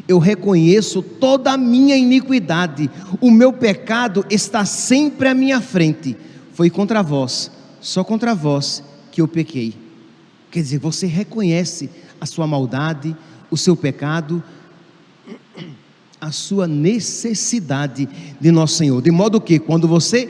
Eu 0.08 0.20
reconheço 0.20 1.02
toda 1.02 1.54
a 1.54 1.58
minha 1.58 1.98
iniquidade, 1.98 2.88
o 3.20 3.32
meu 3.32 3.52
pecado 3.52 4.24
está 4.30 4.64
sempre 4.64 5.28
à 5.28 5.34
minha 5.34 5.60
frente. 5.60 6.16
Foi 6.54 6.70
contra 6.70 7.02
vós, 7.02 7.50
só 7.82 8.04
contra 8.04 8.36
vós 8.36 8.84
que 9.12 9.20
eu 9.22 9.28
pequei. 9.28 9.74
Quer 10.52 10.62
dizer, 10.62 10.78
você 10.78 11.08
reconhece 11.08 11.90
a 12.22 12.28
sua 12.28 12.46
maldade, 12.46 13.18
o 13.50 13.58
seu 13.58 13.76
pecado, 13.76 14.44
a 16.26 16.32
sua 16.32 16.68
necessidade 16.68 18.10
de 18.42 18.52
nosso 18.52 18.78
Senhor. 18.78 19.00
De 19.00 19.12
modo 19.12 19.40
que, 19.40 19.60
quando 19.60 19.88
você 19.88 20.28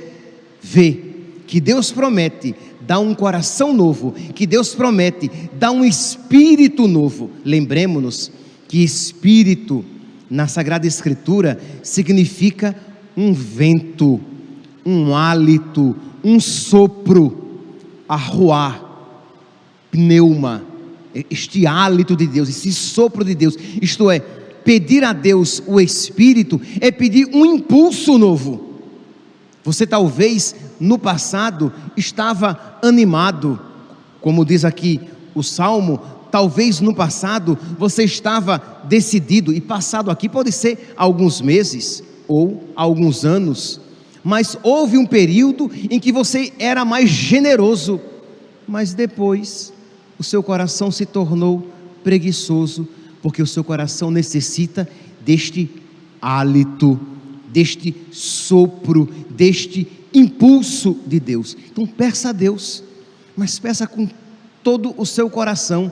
vê 0.61 0.99
que 1.47 1.61
Deus 1.61 1.89
promete 1.89 2.53
dá 2.85 2.99
um 2.99 3.15
coração 3.15 3.73
novo, 3.73 4.11
que 4.11 4.45
Deus 4.45 4.75
promete, 4.75 5.31
dá 5.53 5.71
um 5.71 5.83
espírito 5.83 6.87
novo. 6.87 7.31
Lembremos-nos 7.43 8.31
que 8.67 8.83
espírito 8.83 9.83
na 10.29 10.47
Sagrada 10.47 10.85
Escritura 10.85 11.59
significa 11.81 12.75
um 13.15 13.33
vento, 13.33 14.19
um 14.85 15.15
hálito, 15.15 15.95
um 16.23 16.39
sopro, 16.39 17.61
arruar, 18.07 18.83
pneuma, 19.89 20.61
este 21.31 21.65
hálito 21.65 22.15
de 22.15 22.27
Deus, 22.27 22.49
esse 22.49 22.71
sopro 22.73 23.23
de 23.23 23.33
Deus, 23.33 23.55
isto 23.81 24.11
é, 24.11 24.21
pedir 24.65 25.03
a 25.03 25.13
Deus 25.13 25.61
o 25.65 25.79
Espírito 25.79 26.59
é 26.81 26.91
pedir 26.91 27.29
um 27.31 27.45
impulso 27.45 28.17
novo. 28.17 28.73
Você 29.63 29.85
talvez 29.87 30.55
no 30.79 30.97
passado 30.97 31.71
estava 31.95 32.77
animado, 32.83 33.59
como 34.19 34.43
diz 34.43 34.65
aqui 34.65 34.99
o 35.33 35.43
salmo, 35.43 36.01
talvez 36.31 36.81
no 36.81 36.93
passado 36.93 37.57
você 37.77 38.03
estava 38.03 38.61
decidido, 38.85 39.53
e 39.53 39.61
passado 39.61 40.11
aqui 40.11 40.27
pode 40.27 40.51
ser 40.51 40.93
alguns 40.97 41.39
meses 41.41 42.03
ou 42.27 42.63
alguns 42.75 43.23
anos, 43.23 43.79
mas 44.23 44.57
houve 44.63 44.97
um 44.97 45.05
período 45.05 45.71
em 45.89 45.99
que 45.99 46.11
você 46.11 46.51
era 46.57 46.83
mais 46.83 47.09
generoso, 47.09 48.01
mas 48.67 48.93
depois 48.95 49.71
o 50.17 50.23
seu 50.23 50.41
coração 50.41 50.89
se 50.89 51.05
tornou 51.05 51.69
preguiçoso, 52.03 52.87
porque 53.25 53.41
o 53.41 53.47
seu 53.47 53.63
coração 53.63 54.11
necessita 54.11 54.87
deste 55.25 55.67
hálito, 56.21 56.99
deste 57.47 57.95
sopro, 58.11 59.09
deste 59.31 59.87
impulso 60.13 60.95
de 61.07 61.19
Deus. 61.19 61.57
Então 61.71 61.87
peça 61.87 62.29
a 62.29 62.31
Deus, 62.31 62.83
mas 63.35 63.57
peça 63.57 63.87
com 63.87 64.07
todo 64.63 64.93
o 64.95 65.07
seu 65.07 65.27
coração. 65.27 65.91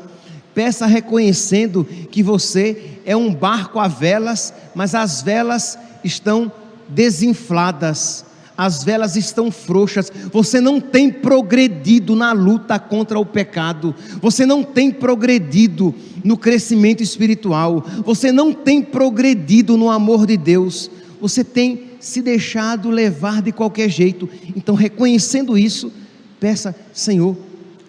Peça 0.53 0.85
reconhecendo 0.85 1.83
que 2.11 2.21
você 2.21 2.99
é 3.03 3.17
um 3.17 3.33
barco 3.33 3.79
a 3.79 3.87
velas, 3.87 4.53
mas 4.75 4.93
as 4.93 5.23
velas 5.23 5.75
estão 6.03 6.51
desinfladas, 6.87 8.25
as 8.57 8.83
velas 8.83 9.15
estão 9.15 9.51
frouxas, 9.51 10.11
você 10.31 10.61
não 10.61 10.79
tem 10.79 11.09
progredido 11.11 12.15
na 12.15 12.31
luta 12.31 12.77
contra 12.77 13.19
o 13.19 13.25
pecado, 13.25 13.95
você 14.21 14.45
não 14.45 14.63
tem 14.63 14.91
progredido 14.91 15.93
no 16.23 16.37
crescimento 16.37 17.01
espiritual, 17.01 17.83
você 18.05 18.31
não 18.31 18.53
tem 18.53 18.81
progredido 18.81 19.75
no 19.75 19.89
amor 19.89 20.25
de 20.25 20.37
Deus, 20.37 20.89
você 21.19 21.43
tem 21.43 21.91
se 21.99 22.21
deixado 22.21 22.89
levar 22.89 23.41
de 23.41 23.51
qualquer 23.51 23.89
jeito. 23.89 24.29
Então, 24.55 24.75
reconhecendo 24.75 25.57
isso, 25.57 25.91
peça, 26.39 26.75
Senhor, 26.93 27.35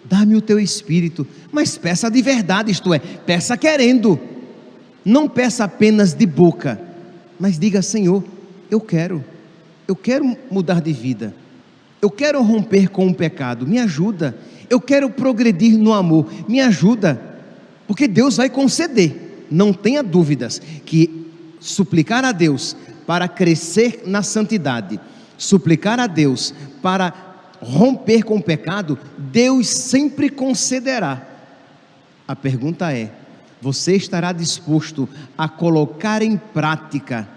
dá-me 0.05 0.35
o 0.35 0.41
teu 0.41 0.59
espírito, 0.59 1.27
mas 1.51 1.77
peça 1.77 2.09
de 2.09 2.21
verdade, 2.21 2.71
isto 2.71 2.93
é, 2.93 2.99
peça 2.99 3.55
querendo, 3.55 4.19
não 5.03 5.27
peça 5.27 5.63
apenas 5.65 6.13
de 6.13 6.25
boca, 6.25 6.79
mas 7.39 7.59
diga, 7.59 7.81
Senhor, 7.81 8.23
eu 8.71 8.79
quero 8.79 9.23
eu 9.87 9.95
quero 9.95 10.37
mudar 10.49 10.81
de 10.81 10.91
vida, 10.91 11.33
eu 12.01 12.09
quero 12.09 12.41
romper 12.41 12.89
com 12.89 13.07
o 13.07 13.13
pecado, 13.13 13.67
me 13.67 13.79
ajuda, 13.79 14.35
eu 14.69 14.79
quero 14.81 15.09
progredir 15.09 15.77
no 15.77 15.93
amor, 15.93 16.27
me 16.47 16.59
ajuda, 16.59 17.21
porque 17.87 18.07
Deus 18.07 18.37
vai 18.37 18.49
conceder, 18.49 19.45
não 19.49 19.71
tenha 19.71 20.01
dúvidas 20.01 20.61
que 20.85 21.31
suplicar 21.59 22.25
a 22.25 22.31
Deus 22.31 22.75
para 23.05 23.27
crescer 23.27 24.03
na 24.05 24.23
santidade, 24.23 24.99
suplicar 25.37 25.99
a 25.99 26.07
Deus 26.07 26.53
para 26.81 27.13
romper 27.61 28.23
com 28.23 28.37
o 28.37 28.43
pecado, 28.43 28.97
Deus 29.17 29.67
sempre 29.67 30.29
concederá. 30.29 31.25
A 32.27 32.35
pergunta 32.35 32.91
é: 32.91 33.11
você 33.61 33.95
estará 33.95 34.31
disposto 34.31 35.07
a 35.37 35.47
colocar 35.47 36.21
em 36.21 36.37
prática 36.37 37.27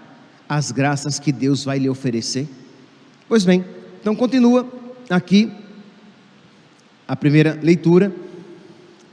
as 0.49 0.71
graças 0.71 1.19
que 1.19 1.31
Deus 1.31 1.63
vai 1.63 1.77
lhe 1.77 1.87
oferecer? 1.87 2.47
Pois 3.27 3.45
bem, 3.45 3.63
então 4.01 4.15
continua 4.15 4.67
aqui 5.07 5.51
a 7.07 7.15
primeira 7.15 7.59
leitura, 7.61 8.11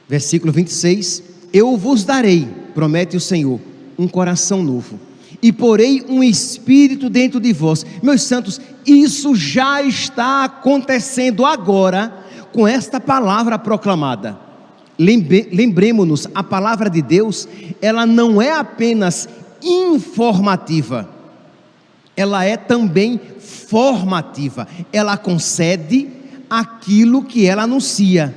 versículo 0.08 0.50
26. 0.50 1.22
Eu 1.52 1.76
vos 1.76 2.04
darei, 2.04 2.48
promete 2.74 3.18
o 3.18 3.20
Senhor, 3.20 3.60
um 3.98 4.08
coração 4.08 4.62
novo, 4.62 4.98
e 5.42 5.52
porei 5.52 6.02
um 6.08 6.22
espírito 6.24 7.10
dentro 7.10 7.38
de 7.38 7.52
vós. 7.52 7.84
Meus 8.02 8.22
santos, 8.22 8.58
isso 8.86 9.34
já 9.34 9.82
está 9.82 10.44
acontecendo 10.44 11.44
agora 11.44 12.24
com 12.52 12.66
esta 12.66 12.98
palavra 12.98 13.58
proclamada. 13.58 14.38
Lembre, 14.98 15.50
lembremos-nos, 15.52 16.26
a 16.34 16.42
palavra 16.42 16.88
de 16.88 17.02
Deus, 17.02 17.46
ela 17.82 18.06
não 18.06 18.40
é 18.40 18.52
apenas 18.52 19.28
informativa 19.62 21.15
ela 22.16 22.44
é 22.44 22.56
também 22.56 23.20
formativa, 23.38 24.66
ela 24.92 25.16
concede 25.16 26.08
aquilo 26.48 27.24
que 27.24 27.46
ela 27.46 27.64
anuncia. 27.64 28.34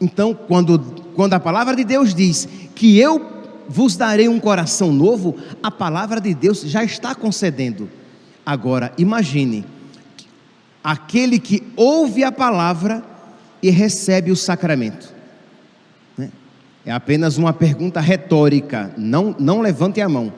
Então, 0.00 0.34
quando, 0.34 0.78
quando 1.14 1.34
a 1.34 1.40
palavra 1.40 1.76
de 1.76 1.84
Deus 1.84 2.14
diz 2.14 2.48
que 2.74 2.98
eu 2.98 3.34
vos 3.68 3.96
darei 3.96 4.28
um 4.28 4.40
coração 4.40 4.92
novo, 4.92 5.36
a 5.62 5.70
palavra 5.70 6.20
de 6.20 6.34
Deus 6.34 6.62
já 6.62 6.84
está 6.84 7.14
concedendo. 7.14 7.88
Agora, 8.44 8.92
imagine, 8.98 9.64
aquele 10.82 11.38
que 11.38 11.62
ouve 11.76 12.22
a 12.22 12.30
palavra 12.30 13.02
e 13.62 13.70
recebe 13.70 14.30
o 14.30 14.36
sacramento. 14.36 15.12
Né? 16.16 16.30
É 16.84 16.92
apenas 16.92 17.38
uma 17.38 17.52
pergunta 17.54 18.00
retórica, 18.00 18.92
não, 18.96 19.34
não 19.38 19.62
levante 19.62 20.00
a 20.00 20.08
mão. 20.08 20.32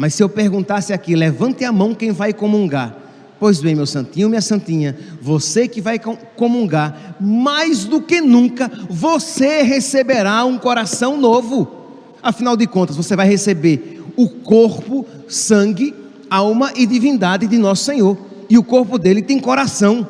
Mas 0.00 0.14
se 0.14 0.22
eu 0.22 0.30
perguntasse 0.30 0.94
aqui, 0.94 1.14
levante 1.14 1.62
a 1.62 1.70
mão 1.70 1.94
quem 1.94 2.10
vai 2.10 2.32
comungar. 2.32 2.96
Pois 3.38 3.60
bem, 3.60 3.74
meu 3.74 3.84
santinho, 3.84 4.30
minha 4.30 4.40
santinha, 4.40 4.96
você 5.20 5.68
que 5.68 5.78
vai 5.78 5.98
comungar, 5.98 7.18
mais 7.20 7.84
do 7.84 8.00
que 8.00 8.18
nunca, 8.18 8.70
você 8.88 9.60
receberá 9.60 10.42
um 10.46 10.56
coração 10.56 11.20
novo. 11.20 11.70
Afinal 12.22 12.56
de 12.56 12.66
contas, 12.66 12.96
você 12.96 13.14
vai 13.14 13.28
receber 13.28 14.02
o 14.16 14.26
corpo, 14.26 15.04
sangue, 15.28 15.94
alma 16.30 16.72
e 16.74 16.86
divindade 16.86 17.46
de 17.46 17.58
nosso 17.58 17.84
Senhor. 17.84 18.16
E 18.48 18.56
o 18.56 18.64
corpo 18.64 18.98
dele 18.98 19.20
tem 19.20 19.38
coração. 19.38 20.08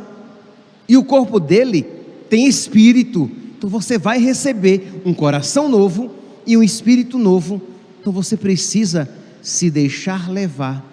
E 0.88 0.96
o 0.96 1.03
corpo 1.03 1.40
dele 1.40 1.85
tem 2.29 2.46
espírito. 2.46 3.29
Então 3.59 3.68
você 3.68 3.98
vai 3.98 4.20
receber 4.20 5.03
um 5.05 5.12
coração 5.12 5.68
novo 5.68 6.12
e 6.46 6.57
um 6.57 6.62
espírito 6.62 7.18
novo. 7.18 7.61
Então 8.00 8.12
você 8.12 8.37
precisa 8.37 9.18
se 9.42 9.70
deixar 9.70 10.31
levar, 10.31 10.85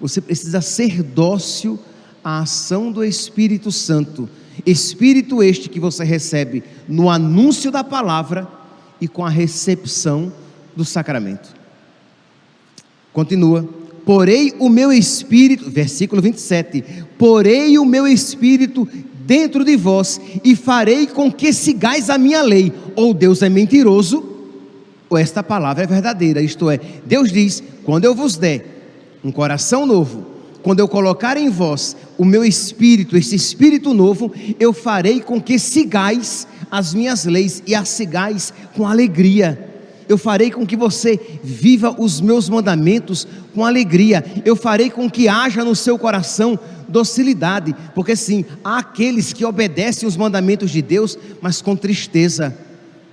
você 0.00 0.20
precisa 0.20 0.60
ser 0.60 1.02
dócil 1.02 1.78
à 2.22 2.40
ação 2.40 2.92
do 2.92 3.04
Espírito 3.04 3.72
Santo. 3.72 4.28
Espírito 4.64 5.42
este 5.42 5.68
que 5.68 5.80
você 5.80 6.04
recebe 6.04 6.62
no 6.88 7.10
anúncio 7.10 7.70
da 7.70 7.84
palavra 7.84 8.48
e 9.00 9.06
com 9.08 9.24
a 9.24 9.30
recepção 9.30 10.32
do 10.74 10.84
sacramento. 10.84 11.54
Continua. 13.12 13.68
Porei 14.04 14.54
o 14.58 14.68
meu 14.68 14.92
espírito, 14.92 15.68
versículo 15.70 16.22
27. 16.22 16.84
Porei 17.18 17.78
o 17.78 17.84
meu 17.84 18.06
espírito 18.06 18.88
dentro 19.26 19.64
de 19.64 19.76
vós 19.76 20.20
e 20.44 20.54
farei 20.54 21.06
com 21.06 21.32
que 21.32 21.52
sigais 21.52 22.08
a 22.08 22.16
minha 22.16 22.42
lei. 22.42 22.72
Ou 22.94 23.12
Deus 23.12 23.42
é 23.42 23.48
mentiroso, 23.48 24.35
esta 25.14 25.42
palavra 25.42 25.84
é 25.84 25.86
verdadeira. 25.86 26.40
Isto 26.40 26.70
é, 26.70 26.80
Deus 27.04 27.30
diz: 27.30 27.62
quando 27.84 28.04
eu 28.04 28.14
vos 28.14 28.36
der 28.36 28.64
um 29.22 29.30
coração 29.30 29.84
novo, 29.84 30.26
quando 30.62 30.80
eu 30.80 30.88
colocar 30.88 31.36
em 31.36 31.48
vós 31.48 31.96
o 32.18 32.24
meu 32.24 32.44
espírito, 32.44 33.16
esse 33.16 33.36
espírito 33.36 33.94
novo, 33.94 34.32
eu 34.58 34.72
farei 34.72 35.20
com 35.20 35.40
que 35.40 35.58
sigais 35.58 36.48
as 36.70 36.92
minhas 36.92 37.24
leis 37.24 37.62
e 37.66 37.74
as 37.74 37.88
sigais 37.88 38.52
com 38.74 38.86
alegria. 38.86 39.74
Eu 40.08 40.16
farei 40.16 40.50
com 40.50 40.66
que 40.66 40.76
você 40.76 41.20
viva 41.42 41.94
os 41.98 42.20
meus 42.20 42.48
mandamentos 42.48 43.26
com 43.54 43.64
alegria. 43.64 44.24
Eu 44.44 44.56
farei 44.56 44.88
com 44.88 45.10
que 45.10 45.28
haja 45.28 45.64
no 45.64 45.74
seu 45.74 45.98
coração 45.98 46.58
docilidade, 46.88 47.74
porque 47.94 48.14
sim, 48.14 48.44
há 48.64 48.78
aqueles 48.78 49.32
que 49.32 49.44
obedecem 49.44 50.08
os 50.08 50.16
mandamentos 50.16 50.70
de 50.70 50.80
Deus, 50.80 51.18
mas 51.40 51.60
com 51.60 51.74
tristeza 51.76 52.56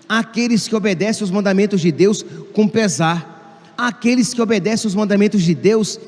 aqueles 0.07 0.67
que 0.67 0.75
obedecem 0.75 1.23
os 1.23 1.31
mandamentos 1.31 1.81
de 1.81 1.91
Deus 1.91 2.23
com 2.53 2.67
pesar, 2.67 3.71
aqueles 3.77 4.33
que 4.33 4.41
obedecem 4.41 4.87
os 4.87 4.95
mandamentos 4.95 5.41
de 5.41 5.55
Deus 5.55 5.99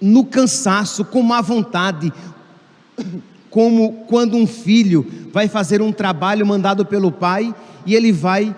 no 0.00 0.24
cansaço, 0.24 1.04
com 1.04 1.22
má 1.22 1.40
vontade, 1.40 2.12
como 3.50 4.04
quando 4.06 4.36
um 4.36 4.46
filho 4.46 5.06
vai 5.32 5.48
fazer 5.48 5.82
um 5.82 5.92
trabalho 5.92 6.46
mandado 6.46 6.84
pelo 6.84 7.10
pai 7.10 7.54
e 7.84 7.94
ele 7.94 8.12
vai 8.12 8.54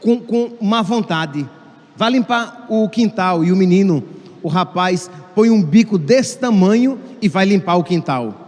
com, 0.00 0.20
com 0.20 0.52
má 0.60 0.82
vontade, 0.82 1.48
vai 1.96 2.10
limpar 2.10 2.66
o 2.68 2.88
quintal 2.88 3.44
e 3.44 3.50
o 3.50 3.56
menino, 3.56 4.04
o 4.42 4.48
rapaz, 4.48 5.10
põe 5.34 5.50
um 5.50 5.62
bico 5.62 5.96
desse 5.96 6.38
tamanho 6.38 6.98
e 7.20 7.28
vai 7.28 7.46
limpar 7.46 7.76
o 7.76 7.84
quintal. 7.84 8.44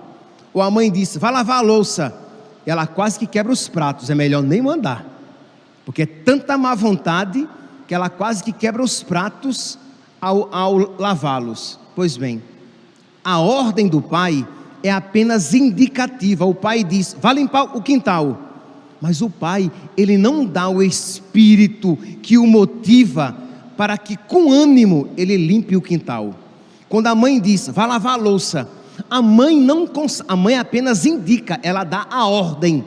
Ou 0.52 0.60
a 0.60 0.70
mãe 0.70 0.90
disse: 0.90 1.18
vai 1.18 1.32
lavar 1.32 1.58
a 1.58 1.62
louça. 1.62 2.14
Ela 2.66 2.86
quase 2.86 3.18
que 3.18 3.26
quebra 3.26 3.52
os 3.52 3.68
pratos, 3.68 4.10
é 4.10 4.14
melhor 4.14 4.42
nem 4.42 4.60
mandar, 4.60 5.06
porque 5.86 6.02
é 6.02 6.06
tanta 6.06 6.58
má 6.58 6.74
vontade 6.74 7.48
que 7.86 7.94
ela 7.94 8.10
quase 8.10 8.42
que 8.42 8.52
quebra 8.52 8.82
os 8.82 9.04
pratos 9.04 9.78
ao, 10.20 10.52
ao 10.52 10.76
lavá-los. 10.98 11.78
Pois 11.94 12.16
bem, 12.16 12.42
a 13.24 13.38
ordem 13.38 13.86
do 13.86 14.02
pai 14.02 14.46
é 14.82 14.90
apenas 14.90 15.54
indicativa. 15.54 16.44
O 16.44 16.54
pai 16.54 16.82
diz: 16.82 17.16
vá 17.22 17.32
limpar 17.32 17.76
o 17.76 17.80
quintal. 17.80 18.42
Mas 19.00 19.22
o 19.22 19.30
pai, 19.30 19.70
ele 19.96 20.18
não 20.18 20.44
dá 20.44 20.68
o 20.68 20.82
espírito 20.82 21.96
que 22.20 22.36
o 22.36 22.46
motiva 22.46 23.36
para 23.76 23.96
que 23.96 24.16
com 24.16 24.50
ânimo 24.50 25.08
ele 25.16 25.36
limpe 25.36 25.76
o 25.76 25.82
quintal. 25.82 26.34
Quando 26.88 27.06
a 27.06 27.14
mãe 27.14 27.40
diz: 27.40 27.68
vá 27.68 27.86
lavar 27.86 28.14
a 28.14 28.22
louça, 28.22 28.68
a 29.08 29.22
mãe 29.22 29.60
não 29.60 29.88
a 30.26 30.34
mãe 30.34 30.58
apenas 30.58 31.06
indica, 31.06 31.60
ela 31.62 31.84
dá 31.84 32.08
a 32.10 32.26
ordem, 32.26 32.84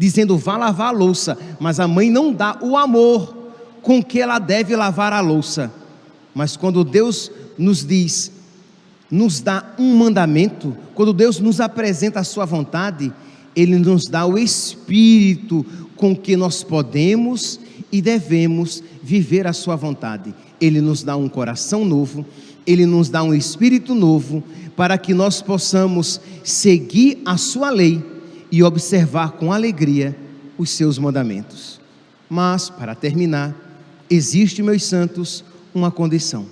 dizendo: 0.00 0.38
vá 0.38 0.56
lavar 0.56 0.88
a 0.88 0.96
louça, 0.96 1.36
mas 1.60 1.78
a 1.78 1.86
mãe 1.86 2.08
não 2.08 2.32
dá 2.32 2.58
o 2.62 2.74
amor 2.74 3.36
com 3.82 4.02
que 4.02 4.18
ela 4.18 4.38
deve 4.38 4.74
lavar 4.74 5.12
a 5.12 5.20
louça. 5.20 5.70
Mas 6.34 6.56
quando 6.56 6.82
Deus 6.82 7.30
nos 7.58 7.84
diz, 7.84 8.32
nos 9.10 9.40
dá 9.40 9.74
um 9.78 9.94
mandamento, 9.96 10.74
quando 10.94 11.12
Deus 11.12 11.38
nos 11.38 11.60
apresenta 11.60 12.20
a 12.20 12.24
sua 12.24 12.46
vontade, 12.46 13.12
ele 13.54 13.76
nos 13.76 14.06
dá 14.06 14.24
o 14.24 14.38
espírito 14.38 15.66
com 15.96 16.16
que 16.16 16.34
nós 16.34 16.62
podemos 16.62 17.60
e 17.92 18.00
devemos 18.00 18.82
viver 19.02 19.46
a 19.46 19.52
sua 19.52 19.76
vontade. 19.76 20.34
Ele 20.58 20.80
nos 20.80 21.02
dá 21.02 21.14
um 21.14 21.28
coração 21.28 21.84
novo, 21.84 22.24
ele 22.66 22.86
nos 22.86 23.10
dá 23.10 23.22
um 23.22 23.34
espírito 23.34 23.94
novo 23.94 24.42
para 24.74 24.96
que 24.96 25.12
nós 25.12 25.42
possamos 25.42 26.18
seguir 26.42 27.18
a 27.26 27.36
sua 27.36 27.68
lei 27.68 28.09
e 28.50 28.62
observar 28.62 29.32
com 29.32 29.52
alegria 29.52 30.16
os 30.58 30.70
seus 30.70 30.98
mandamentos. 30.98 31.80
Mas, 32.28 32.70
para 32.70 32.94
terminar, 32.94 33.54
existe, 34.08 34.62
meus 34.62 34.84
santos, 34.84 35.44
uma 35.74 35.90
condição 35.90 36.46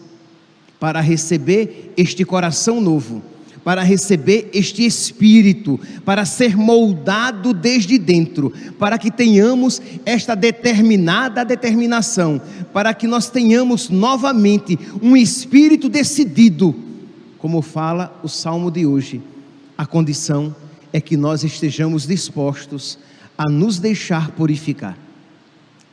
para 0.79 1.01
receber 1.01 1.93
este 1.97 2.25
coração 2.25 2.81
novo, 2.81 3.23
para 3.65 3.83
receber 3.83 4.49
este 4.55 4.87
espírito, 4.87 5.79
para 6.05 6.25
ser 6.25 6.57
moldado 6.57 7.53
desde 7.53 7.99
dentro, 7.99 8.53
para 8.79 8.97
que 8.97 9.11
tenhamos 9.11 9.83
esta 10.07 10.35
determinada 10.35 11.45
determinação, 11.45 12.41
para 12.73 12.95
que 12.95 13.07
nós 13.07 13.29
tenhamos 13.29 13.91
novamente 13.91 14.79
um 15.03 15.17
espírito 15.17 15.89
decidido, 15.89 16.75
como 17.39 17.61
fala 17.61 18.19
o 18.23 18.29
salmo 18.29 18.71
de 18.71 18.87
hoje. 18.87 19.21
A 19.77 19.85
condição 19.85 20.55
é 20.93 21.01
que 21.01 21.17
nós 21.17 21.45
estejamos 21.45 22.07
dispostos 22.07 22.99
a 23.37 23.45
nos 23.51 23.79
deixar 23.79 24.31
purificar. 24.33 24.97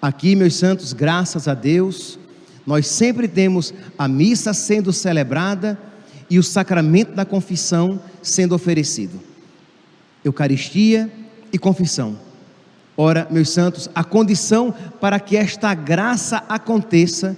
Aqui, 0.01 0.36
meus 0.36 0.55
santos, 0.55 0.93
graças 0.93 1.47
a 1.47 1.53
Deus, 1.53 2.19
nós 2.65 2.88
sempre 2.88 3.27
temos 3.27 3.73
a 3.97 4.08
missa 4.08 4.53
sendo 4.53 4.91
celebrada 4.91 5.77
e 6.29 6.39
o 6.39 6.43
sacramento 6.43 7.13
da 7.13 7.25
confissão 7.25 7.99
sendo 8.21 8.55
oferecido. 8.55 9.19
Eucaristia 10.23 11.12
e 11.53 11.58
confissão. 11.58 12.17
Ora, 12.97 13.27
meus 13.29 13.49
santos, 13.49 13.89
a 13.93 14.03
condição 14.03 14.73
para 14.99 15.19
que 15.19 15.36
esta 15.36 15.73
graça 15.73 16.43
aconteça 16.47 17.38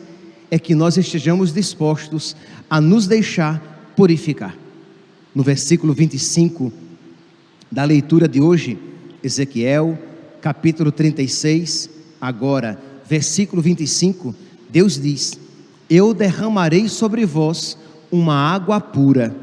é 0.49 0.57
que 0.57 0.75
nós 0.75 0.97
estejamos 0.97 1.53
dispostos 1.53 2.35
a 2.69 2.79
nos 2.79 3.07
deixar 3.07 3.91
purificar. 3.95 4.55
No 5.33 5.43
versículo 5.43 5.93
25 5.93 6.71
da 7.71 7.83
leitura 7.83 8.27
de 8.27 8.41
hoje, 8.41 8.77
Ezequiel, 9.23 9.97
capítulo 10.41 10.91
36, 10.91 11.89
agora, 12.21 12.79
versículo 13.07 13.61
25 13.61 14.35
Deus 14.69 14.99
diz: 14.99 15.39
Eu 15.89 16.13
derramarei 16.13 16.87
sobre 16.87 17.25
vós 17.25 17.77
uma 18.11 18.35
água 18.35 18.79
pura, 18.79 19.35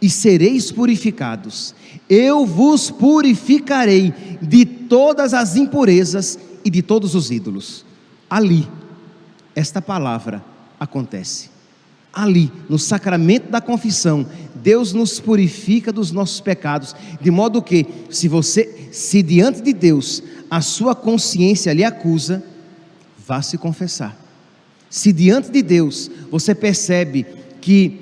e 0.00 0.08
sereis 0.08 0.70
purificados. 0.72 1.74
Eu 2.08 2.44
vos 2.44 2.90
purificarei 2.90 4.12
de 4.40 4.64
todas 4.64 5.34
as 5.34 5.56
impurezas 5.56 6.38
e 6.64 6.70
de 6.70 6.82
todos 6.82 7.14
os 7.14 7.30
ídolos. 7.30 7.84
Ali, 8.28 8.68
esta 9.54 9.80
palavra 9.80 10.42
acontece. 10.78 11.50
Ali, 12.12 12.50
no 12.68 12.78
sacramento 12.78 13.50
da 13.50 13.60
confissão, 13.60 14.26
Deus 14.62 14.92
nos 14.92 15.18
purifica 15.18 15.92
dos 15.92 16.12
nossos 16.12 16.40
pecados, 16.40 16.94
de 17.20 17.30
modo 17.30 17.62
que, 17.62 17.86
se 18.10 18.28
você, 18.28 18.88
se 18.92 19.22
diante 19.22 19.60
de 19.60 19.72
Deus 19.72 20.22
a 20.50 20.60
sua 20.60 20.94
consciência 20.94 21.72
lhe 21.72 21.84
acusa, 21.84 22.42
vá 23.26 23.42
se 23.42 23.58
confessar 23.58 24.22
se 24.92 25.10
diante 25.10 25.50
de 25.50 25.62
Deus 25.62 26.10
você 26.30 26.54
percebe 26.54 27.24
que 27.62 27.98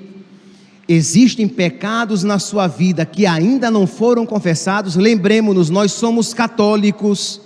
existem 0.89 1.47
pecados 1.47 2.21
na 2.21 2.37
sua 2.37 2.67
vida 2.67 3.05
que 3.05 3.25
ainda 3.25 3.71
não 3.71 3.87
foram 3.87 4.25
confessados, 4.25 4.97
lembremos-nos, 4.97 5.69
nós 5.69 5.93
somos 5.93 6.33
católicos. 6.33 7.39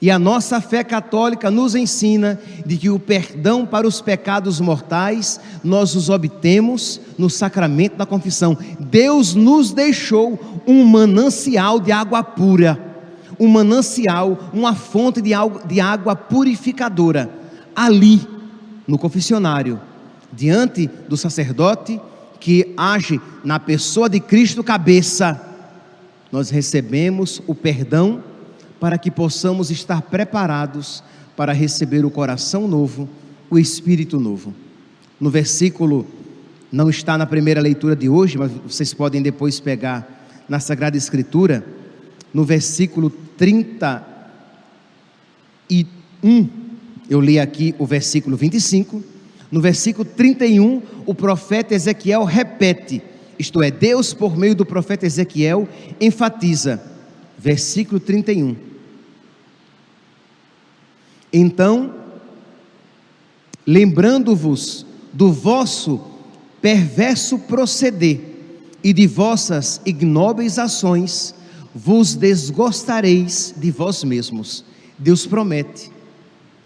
E 0.00 0.10
a 0.10 0.18
nossa 0.18 0.60
fé 0.60 0.84
católica 0.84 1.50
nos 1.50 1.74
ensina 1.74 2.40
de 2.64 2.76
que 2.76 2.88
o 2.88 3.00
perdão 3.00 3.66
para 3.66 3.86
os 3.86 4.00
pecados 4.00 4.60
mortais 4.60 5.40
nós 5.64 5.96
os 5.96 6.08
obtemos 6.08 7.00
no 7.18 7.28
sacramento 7.28 7.96
da 7.96 8.06
confissão. 8.06 8.56
Deus 8.78 9.34
nos 9.34 9.72
deixou 9.72 10.62
um 10.66 10.84
manancial 10.84 11.80
de 11.80 11.90
água 11.90 12.22
pura, 12.22 12.78
um 13.40 13.48
manancial, 13.48 14.50
uma 14.52 14.74
fonte 14.74 15.20
de 15.20 15.80
água 15.80 16.14
purificadora. 16.14 17.28
Ali 17.74 18.20
no 18.86 18.98
confessionário, 18.98 19.80
diante 20.32 20.88
do 21.08 21.16
sacerdote 21.16 22.00
que 22.38 22.72
age 22.76 23.20
na 23.44 23.58
pessoa 23.58 24.08
de 24.08 24.20
Cristo 24.20 24.62
cabeça, 24.62 25.40
nós 26.30 26.50
recebemos 26.50 27.42
o 27.48 27.54
perdão 27.54 28.22
para 28.80 28.98
que 28.98 29.10
possamos 29.10 29.70
estar 29.70 30.02
preparados 30.02 31.02
para 31.36 31.52
receber 31.52 32.04
o 32.04 32.10
coração 32.10 32.68
novo, 32.68 33.08
o 33.50 33.58
espírito 33.58 34.18
novo. 34.18 34.54
No 35.20 35.30
versículo, 35.30 36.06
não 36.70 36.90
está 36.90 37.16
na 37.18 37.26
primeira 37.26 37.60
leitura 37.60 37.96
de 37.96 38.08
hoje, 38.08 38.38
mas 38.38 38.52
vocês 38.52 38.92
podem 38.94 39.22
depois 39.22 39.58
pegar 39.60 40.26
na 40.48 40.60
Sagrada 40.60 40.96
Escritura, 40.96 41.64
no 42.32 42.44
versículo 42.44 43.10
31 43.36 44.08
eu 47.08 47.20
li 47.20 47.38
aqui 47.38 47.74
o 47.78 47.86
versículo 47.86 48.36
25. 48.36 49.02
No 49.50 49.60
versículo 49.60 50.04
31, 50.04 50.82
o 51.06 51.14
profeta 51.14 51.74
Ezequiel 51.74 52.24
repete, 52.24 53.00
isto 53.38 53.62
é, 53.62 53.70
Deus, 53.70 54.12
por 54.12 54.36
meio 54.36 54.54
do 54.54 54.66
profeta 54.66 55.06
Ezequiel, 55.06 55.66
enfatiza. 55.98 56.82
Versículo 57.38 57.98
31. 57.98 58.67
Então, 61.32 61.94
lembrando-vos 63.66 64.86
do 65.12 65.32
vosso 65.32 66.00
perverso 66.60 67.38
proceder 67.38 68.20
e 68.82 68.92
de 68.92 69.06
vossas 69.06 69.80
ignóbeis 69.84 70.58
ações, 70.58 71.34
vos 71.74 72.14
desgostareis 72.14 73.54
de 73.56 73.70
vós 73.70 74.02
mesmos. 74.04 74.64
Deus 74.98 75.26
promete 75.26 75.90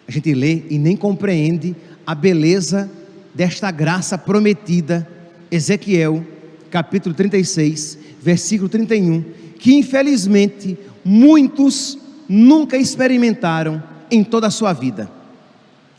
a 0.06 0.10
gente 0.10 0.34
lê 0.34 0.62
e 0.68 0.78
nem 0.78 0.96
compreende 0.96 1.74
a 2.06 2.14
beleza 2.14 2.90
desta 3.34 3.70
graça 3.70 4.18
prometida, 4.18 5.08
Ezequiel, 5.50 6.22
capítulo 6.70 7.14
36, 7.14 7.98
versículo 8.20 8.68
31, 8.68 9.24
que 9.58 9.74
infelizmente 9.74 10.78
muitos 11.04 11.98
nunca 12.28 12.76
experimentaram 12.76 13.82
em 14.12 14.22
toda 14.22 14.46
a 14.46 14.50
sua 14.50 14.74
vida. 14.74 15.10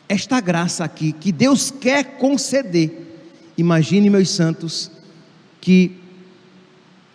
Esta 0.08 0.40
graça 0.40 0.84
aqui 0.84 1.12
que 1.12 1.32
Deus 1.32 1.72
quer 1.72 2.18
conceder. 2.18 3.18
Imagine, 3.58 4.10
meus 4.10 4.30
santos, 4.30 4.92
que 5.60 5.98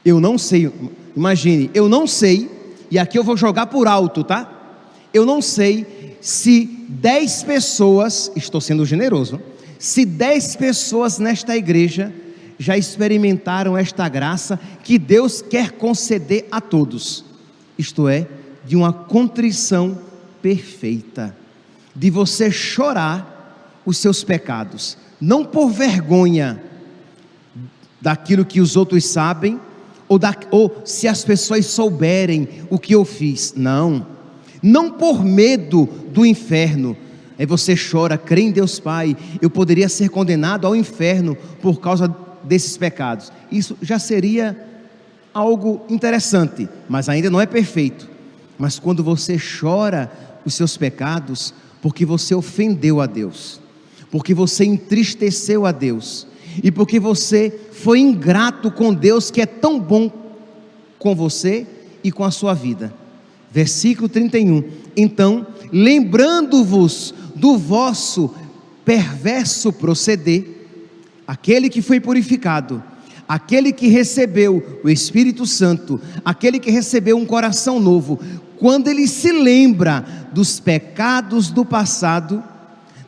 eu 0.05 0.21
não 0.21 0.37
sei, 0.37 0.73
imagine, 1.17 1.71
eu 1.73 1.89
não 1.89 2.07
sei, 2.07 2.51
e 2.91 2.99
aqui 2.99 3.19
eu 3.19 3.23
vou 3.23 3.37
jogar 3.37 3.67
por 3.67 3.87
alto, 3.87 4.25
tá? 4.25 4.51
Eu 5.15 5.25
não 5.25 5.41
sei 5.41 6.17
se 6.21 6.65
dez 6.89 7.43
pessoas, 7.43 8.33
estou 8.35 8.61
sendo 8.61 8.85
generoso, 8.85 9.41
se 9.79 10.05
dez 10.05 10.57
pessoas 10.57 11.19
nesta 11.19 11.57
igreja 11.57 12.13
já 12.59 12.77
experimentaram 12.77 13.77
esta 13.77 14.09
graça 14.09 14.59
que 14.83 14.99
Deus 14.99 15.41
quer 15.41 15.73
conceder 15.73 16.49
a 16.51 16.61
todos, 16.61 17.25
isto 17.77 18.09
é, 18.09 18.27
de 18.67 18.75
uma 18.75 18.93
contrição 18.93 20.08
perfeita, 20.43 21.37
de 21.95 22.11
você 22.11 22.51
chorar 22.51 23.81
os 23.85 23.97
seus 23.99 24.23
pecados, 24.23 24.97
não 25.21 25.45
por 25.45 25.71
vergonha 25.71 26.63
daquilo 28.01 28.45
que 28.45 28.61
os 28.61 28.77
outros 28.77 29.07
sabem, 29.07 29.61
ou, 30.09 30.19
da, 30.19 30.35
ou 30.51 30.83
se 30.85 31.07
as 31.07 31.25
pessoas 31.25 31.67
souberem 31.67 32.49
o 32.71 32.79
que 32.79 32.95
eu 32.95 33.05
fiz. 33.05 33.55
Não, 33.57 34.07
não 34.63 34.91
por 34.91 35.25
medo 35.25 35.87
do 36.13 36.25
inferno. 36.25 36.97
Aí 37.39 37.47
você 37.47 37.75
chora, 37.77 38.17
crê 38.17 38.43
em 38.43 38.51
Deus 38.51 38.81
Pai, 38.81 39.17
eu 39.41 39.51
poderia 39.51 39.89
ser 39.89 40.09
condenado 40.09 40.67
ao 40.67 40.75
inferno 40.75 41.37
por 41.61 41.81
causa 41.81 42.15
desses 42.43 42.77
pecados. 42.77 43.33
Isso 43.51 43.77
já 43.83 43.99
seria 43.99 44.57
algo 45.33 45.83
interessante, 45.89 46.69
mas 46.89 47.09
ainda 47.09 47.31
não 47.31 47.41
é 47.41 47.47
perfeito. 47.47 48.09
Mas 48.59 48.79
quando 48.79 49.05
você 49.05 49.39
chora 49.39 50.11
os 50.45 50.55
seus 50.55 50.77
pecados, 50.77 51.55
porque 51.81 52.05
você 52.05 52.35
ofendeu 52.35 53.01
a 53.01 53.07
Deus, 53.07 53.61
porque 54.11 54.35
você 54.35 54.65
entristeceu 54.65 55.65
a 55.65 55.73
Deus, 55.73 56.27
e 56.63 56.71
porque 56.71 56.99
você 56.99 57.51
foi 57.73 58.01
ingrato 58.01 58.71
com 58.71 58.93
Deus 58.93 59.31
que 59.31 59.41
é 59.41 59.47
tão 59.47 59.79
bom 59.79 60.11
com 60.99 61.15
você 61.15 61.67
e 62.03 62.11
com 62.11 62.25
a 62.25 62.31
sua 62.31 62.55
vida. 62.55 62.93
Versículo 63.51 64.09
31. 64.09 64.65
Então, 64.97 65.47
lembrando-vos 65.73 67.15
do 67.35 67.57
vosso 67.57 68.35
perverso 68.85 69.73
proceder, 69.73 70.45
aquele 71.27 71.69
que 71.69 71.83
foi 71.83 72.01
purificado, 72.01 72.83
aquele 73.29 73.73
que 73.73 73.89
recebeu 73.89 74.81
o 74.83 74.89
Espírito 74.89 75.47
Santo, 75.47 76.01
aquele 76.25 76.59
que 76.59 76.71
recebeu 76.71 77.17
um 77.17 77.27
coração 77.27 77.79
novo, 77.79 78.19
quando 78.59 78.89
ele 78.89 79.07
se 79.07 79.33
lembra 79.33 80.05
dos 80.33 80.59
pecados 80.61 81.51
do 81.51 81.65
passado, 81.65 82.43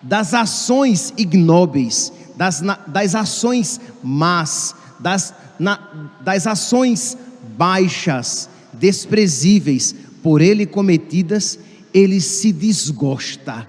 das 0.03 0.33
ações 0.33 1.13
ignóbeis, 1.17 2.13
das, 2.37 2.63
das 2.87 3.15
ações 3.15 3.81
más, 4.03 4.75
das, 4.99 5.35
na, 5.59 5.79
das 6.23 6.47
ações 6.47 7.17
baixas, 7.57 8.49
desprezíveis 8.73 9.95
por 10.23 10.41
ele 10.41 10.65
cometidas, 10.65 11.59
ele 11.93 12.21
se 12.21 12.53
desgosta, 12.53 13.67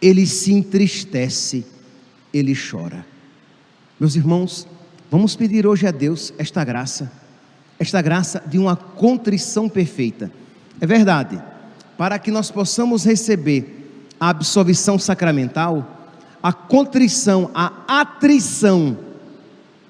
ele 0.00 0.26
se 0.26 0.52
entristece, 0.52 1.64
ele 2.32 2.54
chora. 2.56 3.06
Meus 4.00 4.16
irmãos, 4.16 4.66
vamos 5.10 5.36
pedir 5.36 5.66
hoje 5.66 5.86
a 5.86 5.90
Deus 5.90 6.32
esta 6.38 6.64
graça, 6.64 7.12
esta 7.78 8.00
graça 8.02 8.42
de 8.46 8.58
uma 8.58 8.74
contrição 8.74 9.68
perfeita. 9.68 10.32
É 10.84 10.86
verdade, 10.86 11.42
para 11.96 12.18
que 12.18 12.30
nós 12.30 12.50
possamos 12.50 13.06
receber 13.06 14.10
a 14.20 14.28
absolvição 14.28 14.98
sacramental, 14.98 16.12
a 16.42 16.52
contrição, 16.52 17.50
a 17.54 18.02
atrição 18.02 18.94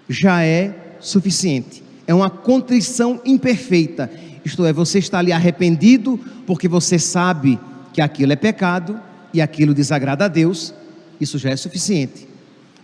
já 0.09 0.44
é 0.44 0.94
suficiente. 1.00 1.83
É 2.07 2.14
uma 2.14 2.30
contrição 2.30 3.20
imperfeita. 3.24 4.09
Isto 4.44 4.64
é, 4.64 4.72
você 4.72 5.00
está 5.00 5.18
ali 5.18 5.33
arrependido 5.33 6.16
porque 6.46 6.68
você 6.68 6.96
sabe 6.96 7.59
que 7.92 8.00
aquilo 8.00 8.33
é 8.33 8.37
pecado 8.37 9.00
e 9.33 9.42
aquilo 9.42 9.74
desagrada 9.74 10.26
a 10.26 10.28
Deus. 10.28 10.72
Isso 11.20 11.38
já 11.38 11.50
é 11.50 11.57
suficiente. 11.57 12.28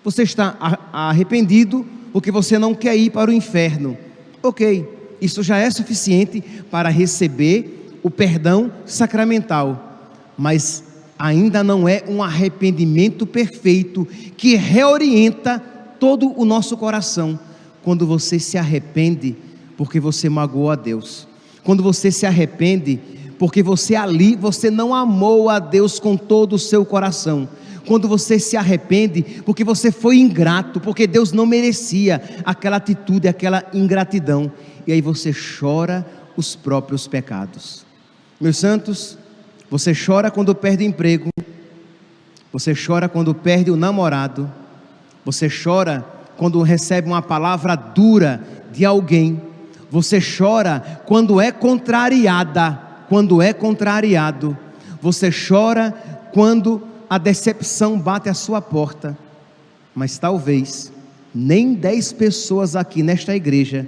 Você 0.03 0.25
está 0.25 0.57
arrependido 0.92 1.87
porque 2.12 2.33
você 2.33 2.59
não 2.59 2.75
quer 2.75 2.96
ir 2.96 3.11
para 3.11 3.31
o 3.31 3.33
inferno. 3.33 3.96
Ok, 4.42 4.85
isso 5.20 5.44
já 5.44 5.59
é 5.59 5.70
suficiente 5.70 6.42
para 6.73 6.88
receber 6.88 7.77
o 8.03 8.11
perdão 8.11 8.73
sacramental. 8.85 9.99
Mas 10.37 10.85
ainda 11.19 11.63
não 11.63 11.89
é 11.89 12.03
um 12.09 12.23
arrependimento 12.23 13.27
perfeito 13.27 14.07
que 14.37 14.57
reorienta 14.57 15.59
todo 15.99 16.33
o 16.35 16.45
nosso 16.45 16.77
coração. 16.77 17.39
Quando 17.83 18.07
você 18.07 18.39
se 18.39 18.57
arrepende 18.57 19.37
porque 19.77 20.01
você 20.01 20.29
magoou 20.29 20.71
a 20.71 20.77
Deus. 20.77 21.29
Quando 21.63 21.83
você 21.83 22.11
se 22.11 22.27
arrepende 22.27 22.99
porque 23.39 23.63
você 23.63 23.95
ali 23.95 24.37
você 24.37 24.71
não 24.71 24.95
amou 24.95 25.49
a 25.49 25.59
Deus 25.59 25.99
com 25.99 26.17
todo 26.17 26.55
o 26.55 26.59
seu 26.59 26.85
coração. 26.85 27.49
Quando 27.87 28.07
você 28.07 28.39
se 28.39 28.57
arrepende 28.57 29.23
porque 29.45 29.65
você 29.65 29.91
foi 29.91 30.19
ingrato, 30.19 30.81
porque 30.81 31.07
Deus 31.07 31.33
não 31.33 31.47
merecia 31.47 32.23
aquela 32.45 32.77
atitude, 32.77 33.29
aquela 33.29 33.65
ingratidão, 33.73 34.53
e 34.87 34.93
aí 34.93 35.01
você 35.01 35.33
chora 35.33 36.07
os 36.37 36.55
próprios 36.55 37.07
pecados. 37.07 37.89
Meus 38.40 38.57
santos, 38.57 39.18
você 39.70 39.92
chora 39.94 40.31
quando 40.31 40.55
perde 40.55 40.83
emprego. 40.83 41.29
Você 42.50 42.72
chora 42.74 43.07
quando 43.07 43.35
perde 43.35 43.70
o 43.70 43.76
namorado. 43.76 44.50
Você 45.26 45.46
chora 45.50 46.03
quando 46.38 46.62
recebe 46.62 47.07
uma 47.07 47.20
palavra 47.20 47.76
dura 47.76 48.42
de 48.72 48.83
alguém. 48.83 49.42
Você 49.90 50.18
chora 50.20 51.03
quando 51.05 51.38
é 51.38 51.53
contrariada, 51.53 52.81
quando 53.11 53.42
é 53.42 53.53
contrariado. 53.53 54.57
Você 55.03 55.29
chora 55.31 55.92
quando 56.33 56.81
a 57.11 57.18
decepção 57.18 58.00
bate 58.00 58.31
à 58.31 58.35
sua 58.35 58.62
porta. 58.62 59.18
Mas 59.94 60.16
talvez 60.16 60.90
nem 61.35 61.74
dez 61.74 62.11
pessoas 62.11 62.74
aqui 62.74 63.03
nesta 63.03 63.37
igreja 63.37 63.87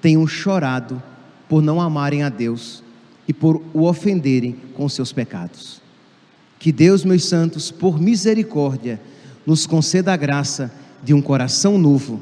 tenham 0.00 0.24
chorado 0.24 1.02
por 1.48 1.60
não 1.60 1.80
amarem 1.80 2.22
a 2.22 2.28
Deus 2.28 2.86
e 3.28 3.32
por 3.34 3.62
o 3.74 3.84
ofenderem 3.84 4.56
com 4.74 4.88
seus 4.88 5.12
pecados. 5.12 5.82
Que 6.58 6.72
Deus, 6.72 7.04
meus 7.04 7.26
santos, 7.26 7.70
por 7.70 8.00
misericórdia, 8.00 8.98
nos 9.46 9.66
conceda 9.66 10.12
a 10.12 10.16
graça 10.16 10.72
de 11.04 11.12
um 11.14 11.20
coração 11.20 11.78
novo, 11.78 12.20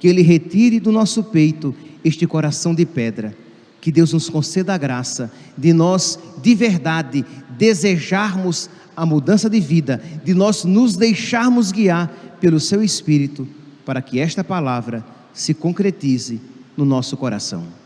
que 0.00 0.08
Ele 0.08 0.22
retire 0.22 0.80
do 0.80 0.90
nosso 0.90 1.22
peito 1.22 1.74
este 2.02 2.26
coração 2.26 2.74
de 2.74 2.86
pedra. 2.86 3.36
Que 3.80 3.92
Deus 3.92 4.12
nos 4.12 4.28
conceda 4.28 4.74
a 4.74 4.78
graça 4.78 5.30
de 5.56 5.72
nós, 5.72 6.18
de 6.42 6.54
verdade, 6.54 7.24
desejarmos 7.56 8.68
a 8.96 9.06
mudança 9.06 9.48
de 9.48 9.60
vida, 9.60 10.02
de 10.24 10.34
nós 10.34 10.64
nos 10.64 10.96
deixarmos 10.96 11.70
guiar 11.70 12.08
pelo 12.40 12.58
Seu 12.58 12.82
Espírito, 12.82 13.46
para 13.84 14.02
que 14.02 14.18
esta 14.18 14.42
palavra 14.42 15.04
se 15.32 15.54
concretize 15.54 16.40
no 16.76 16.84
nosso 16.84 17.16
coração. 17.16 17.85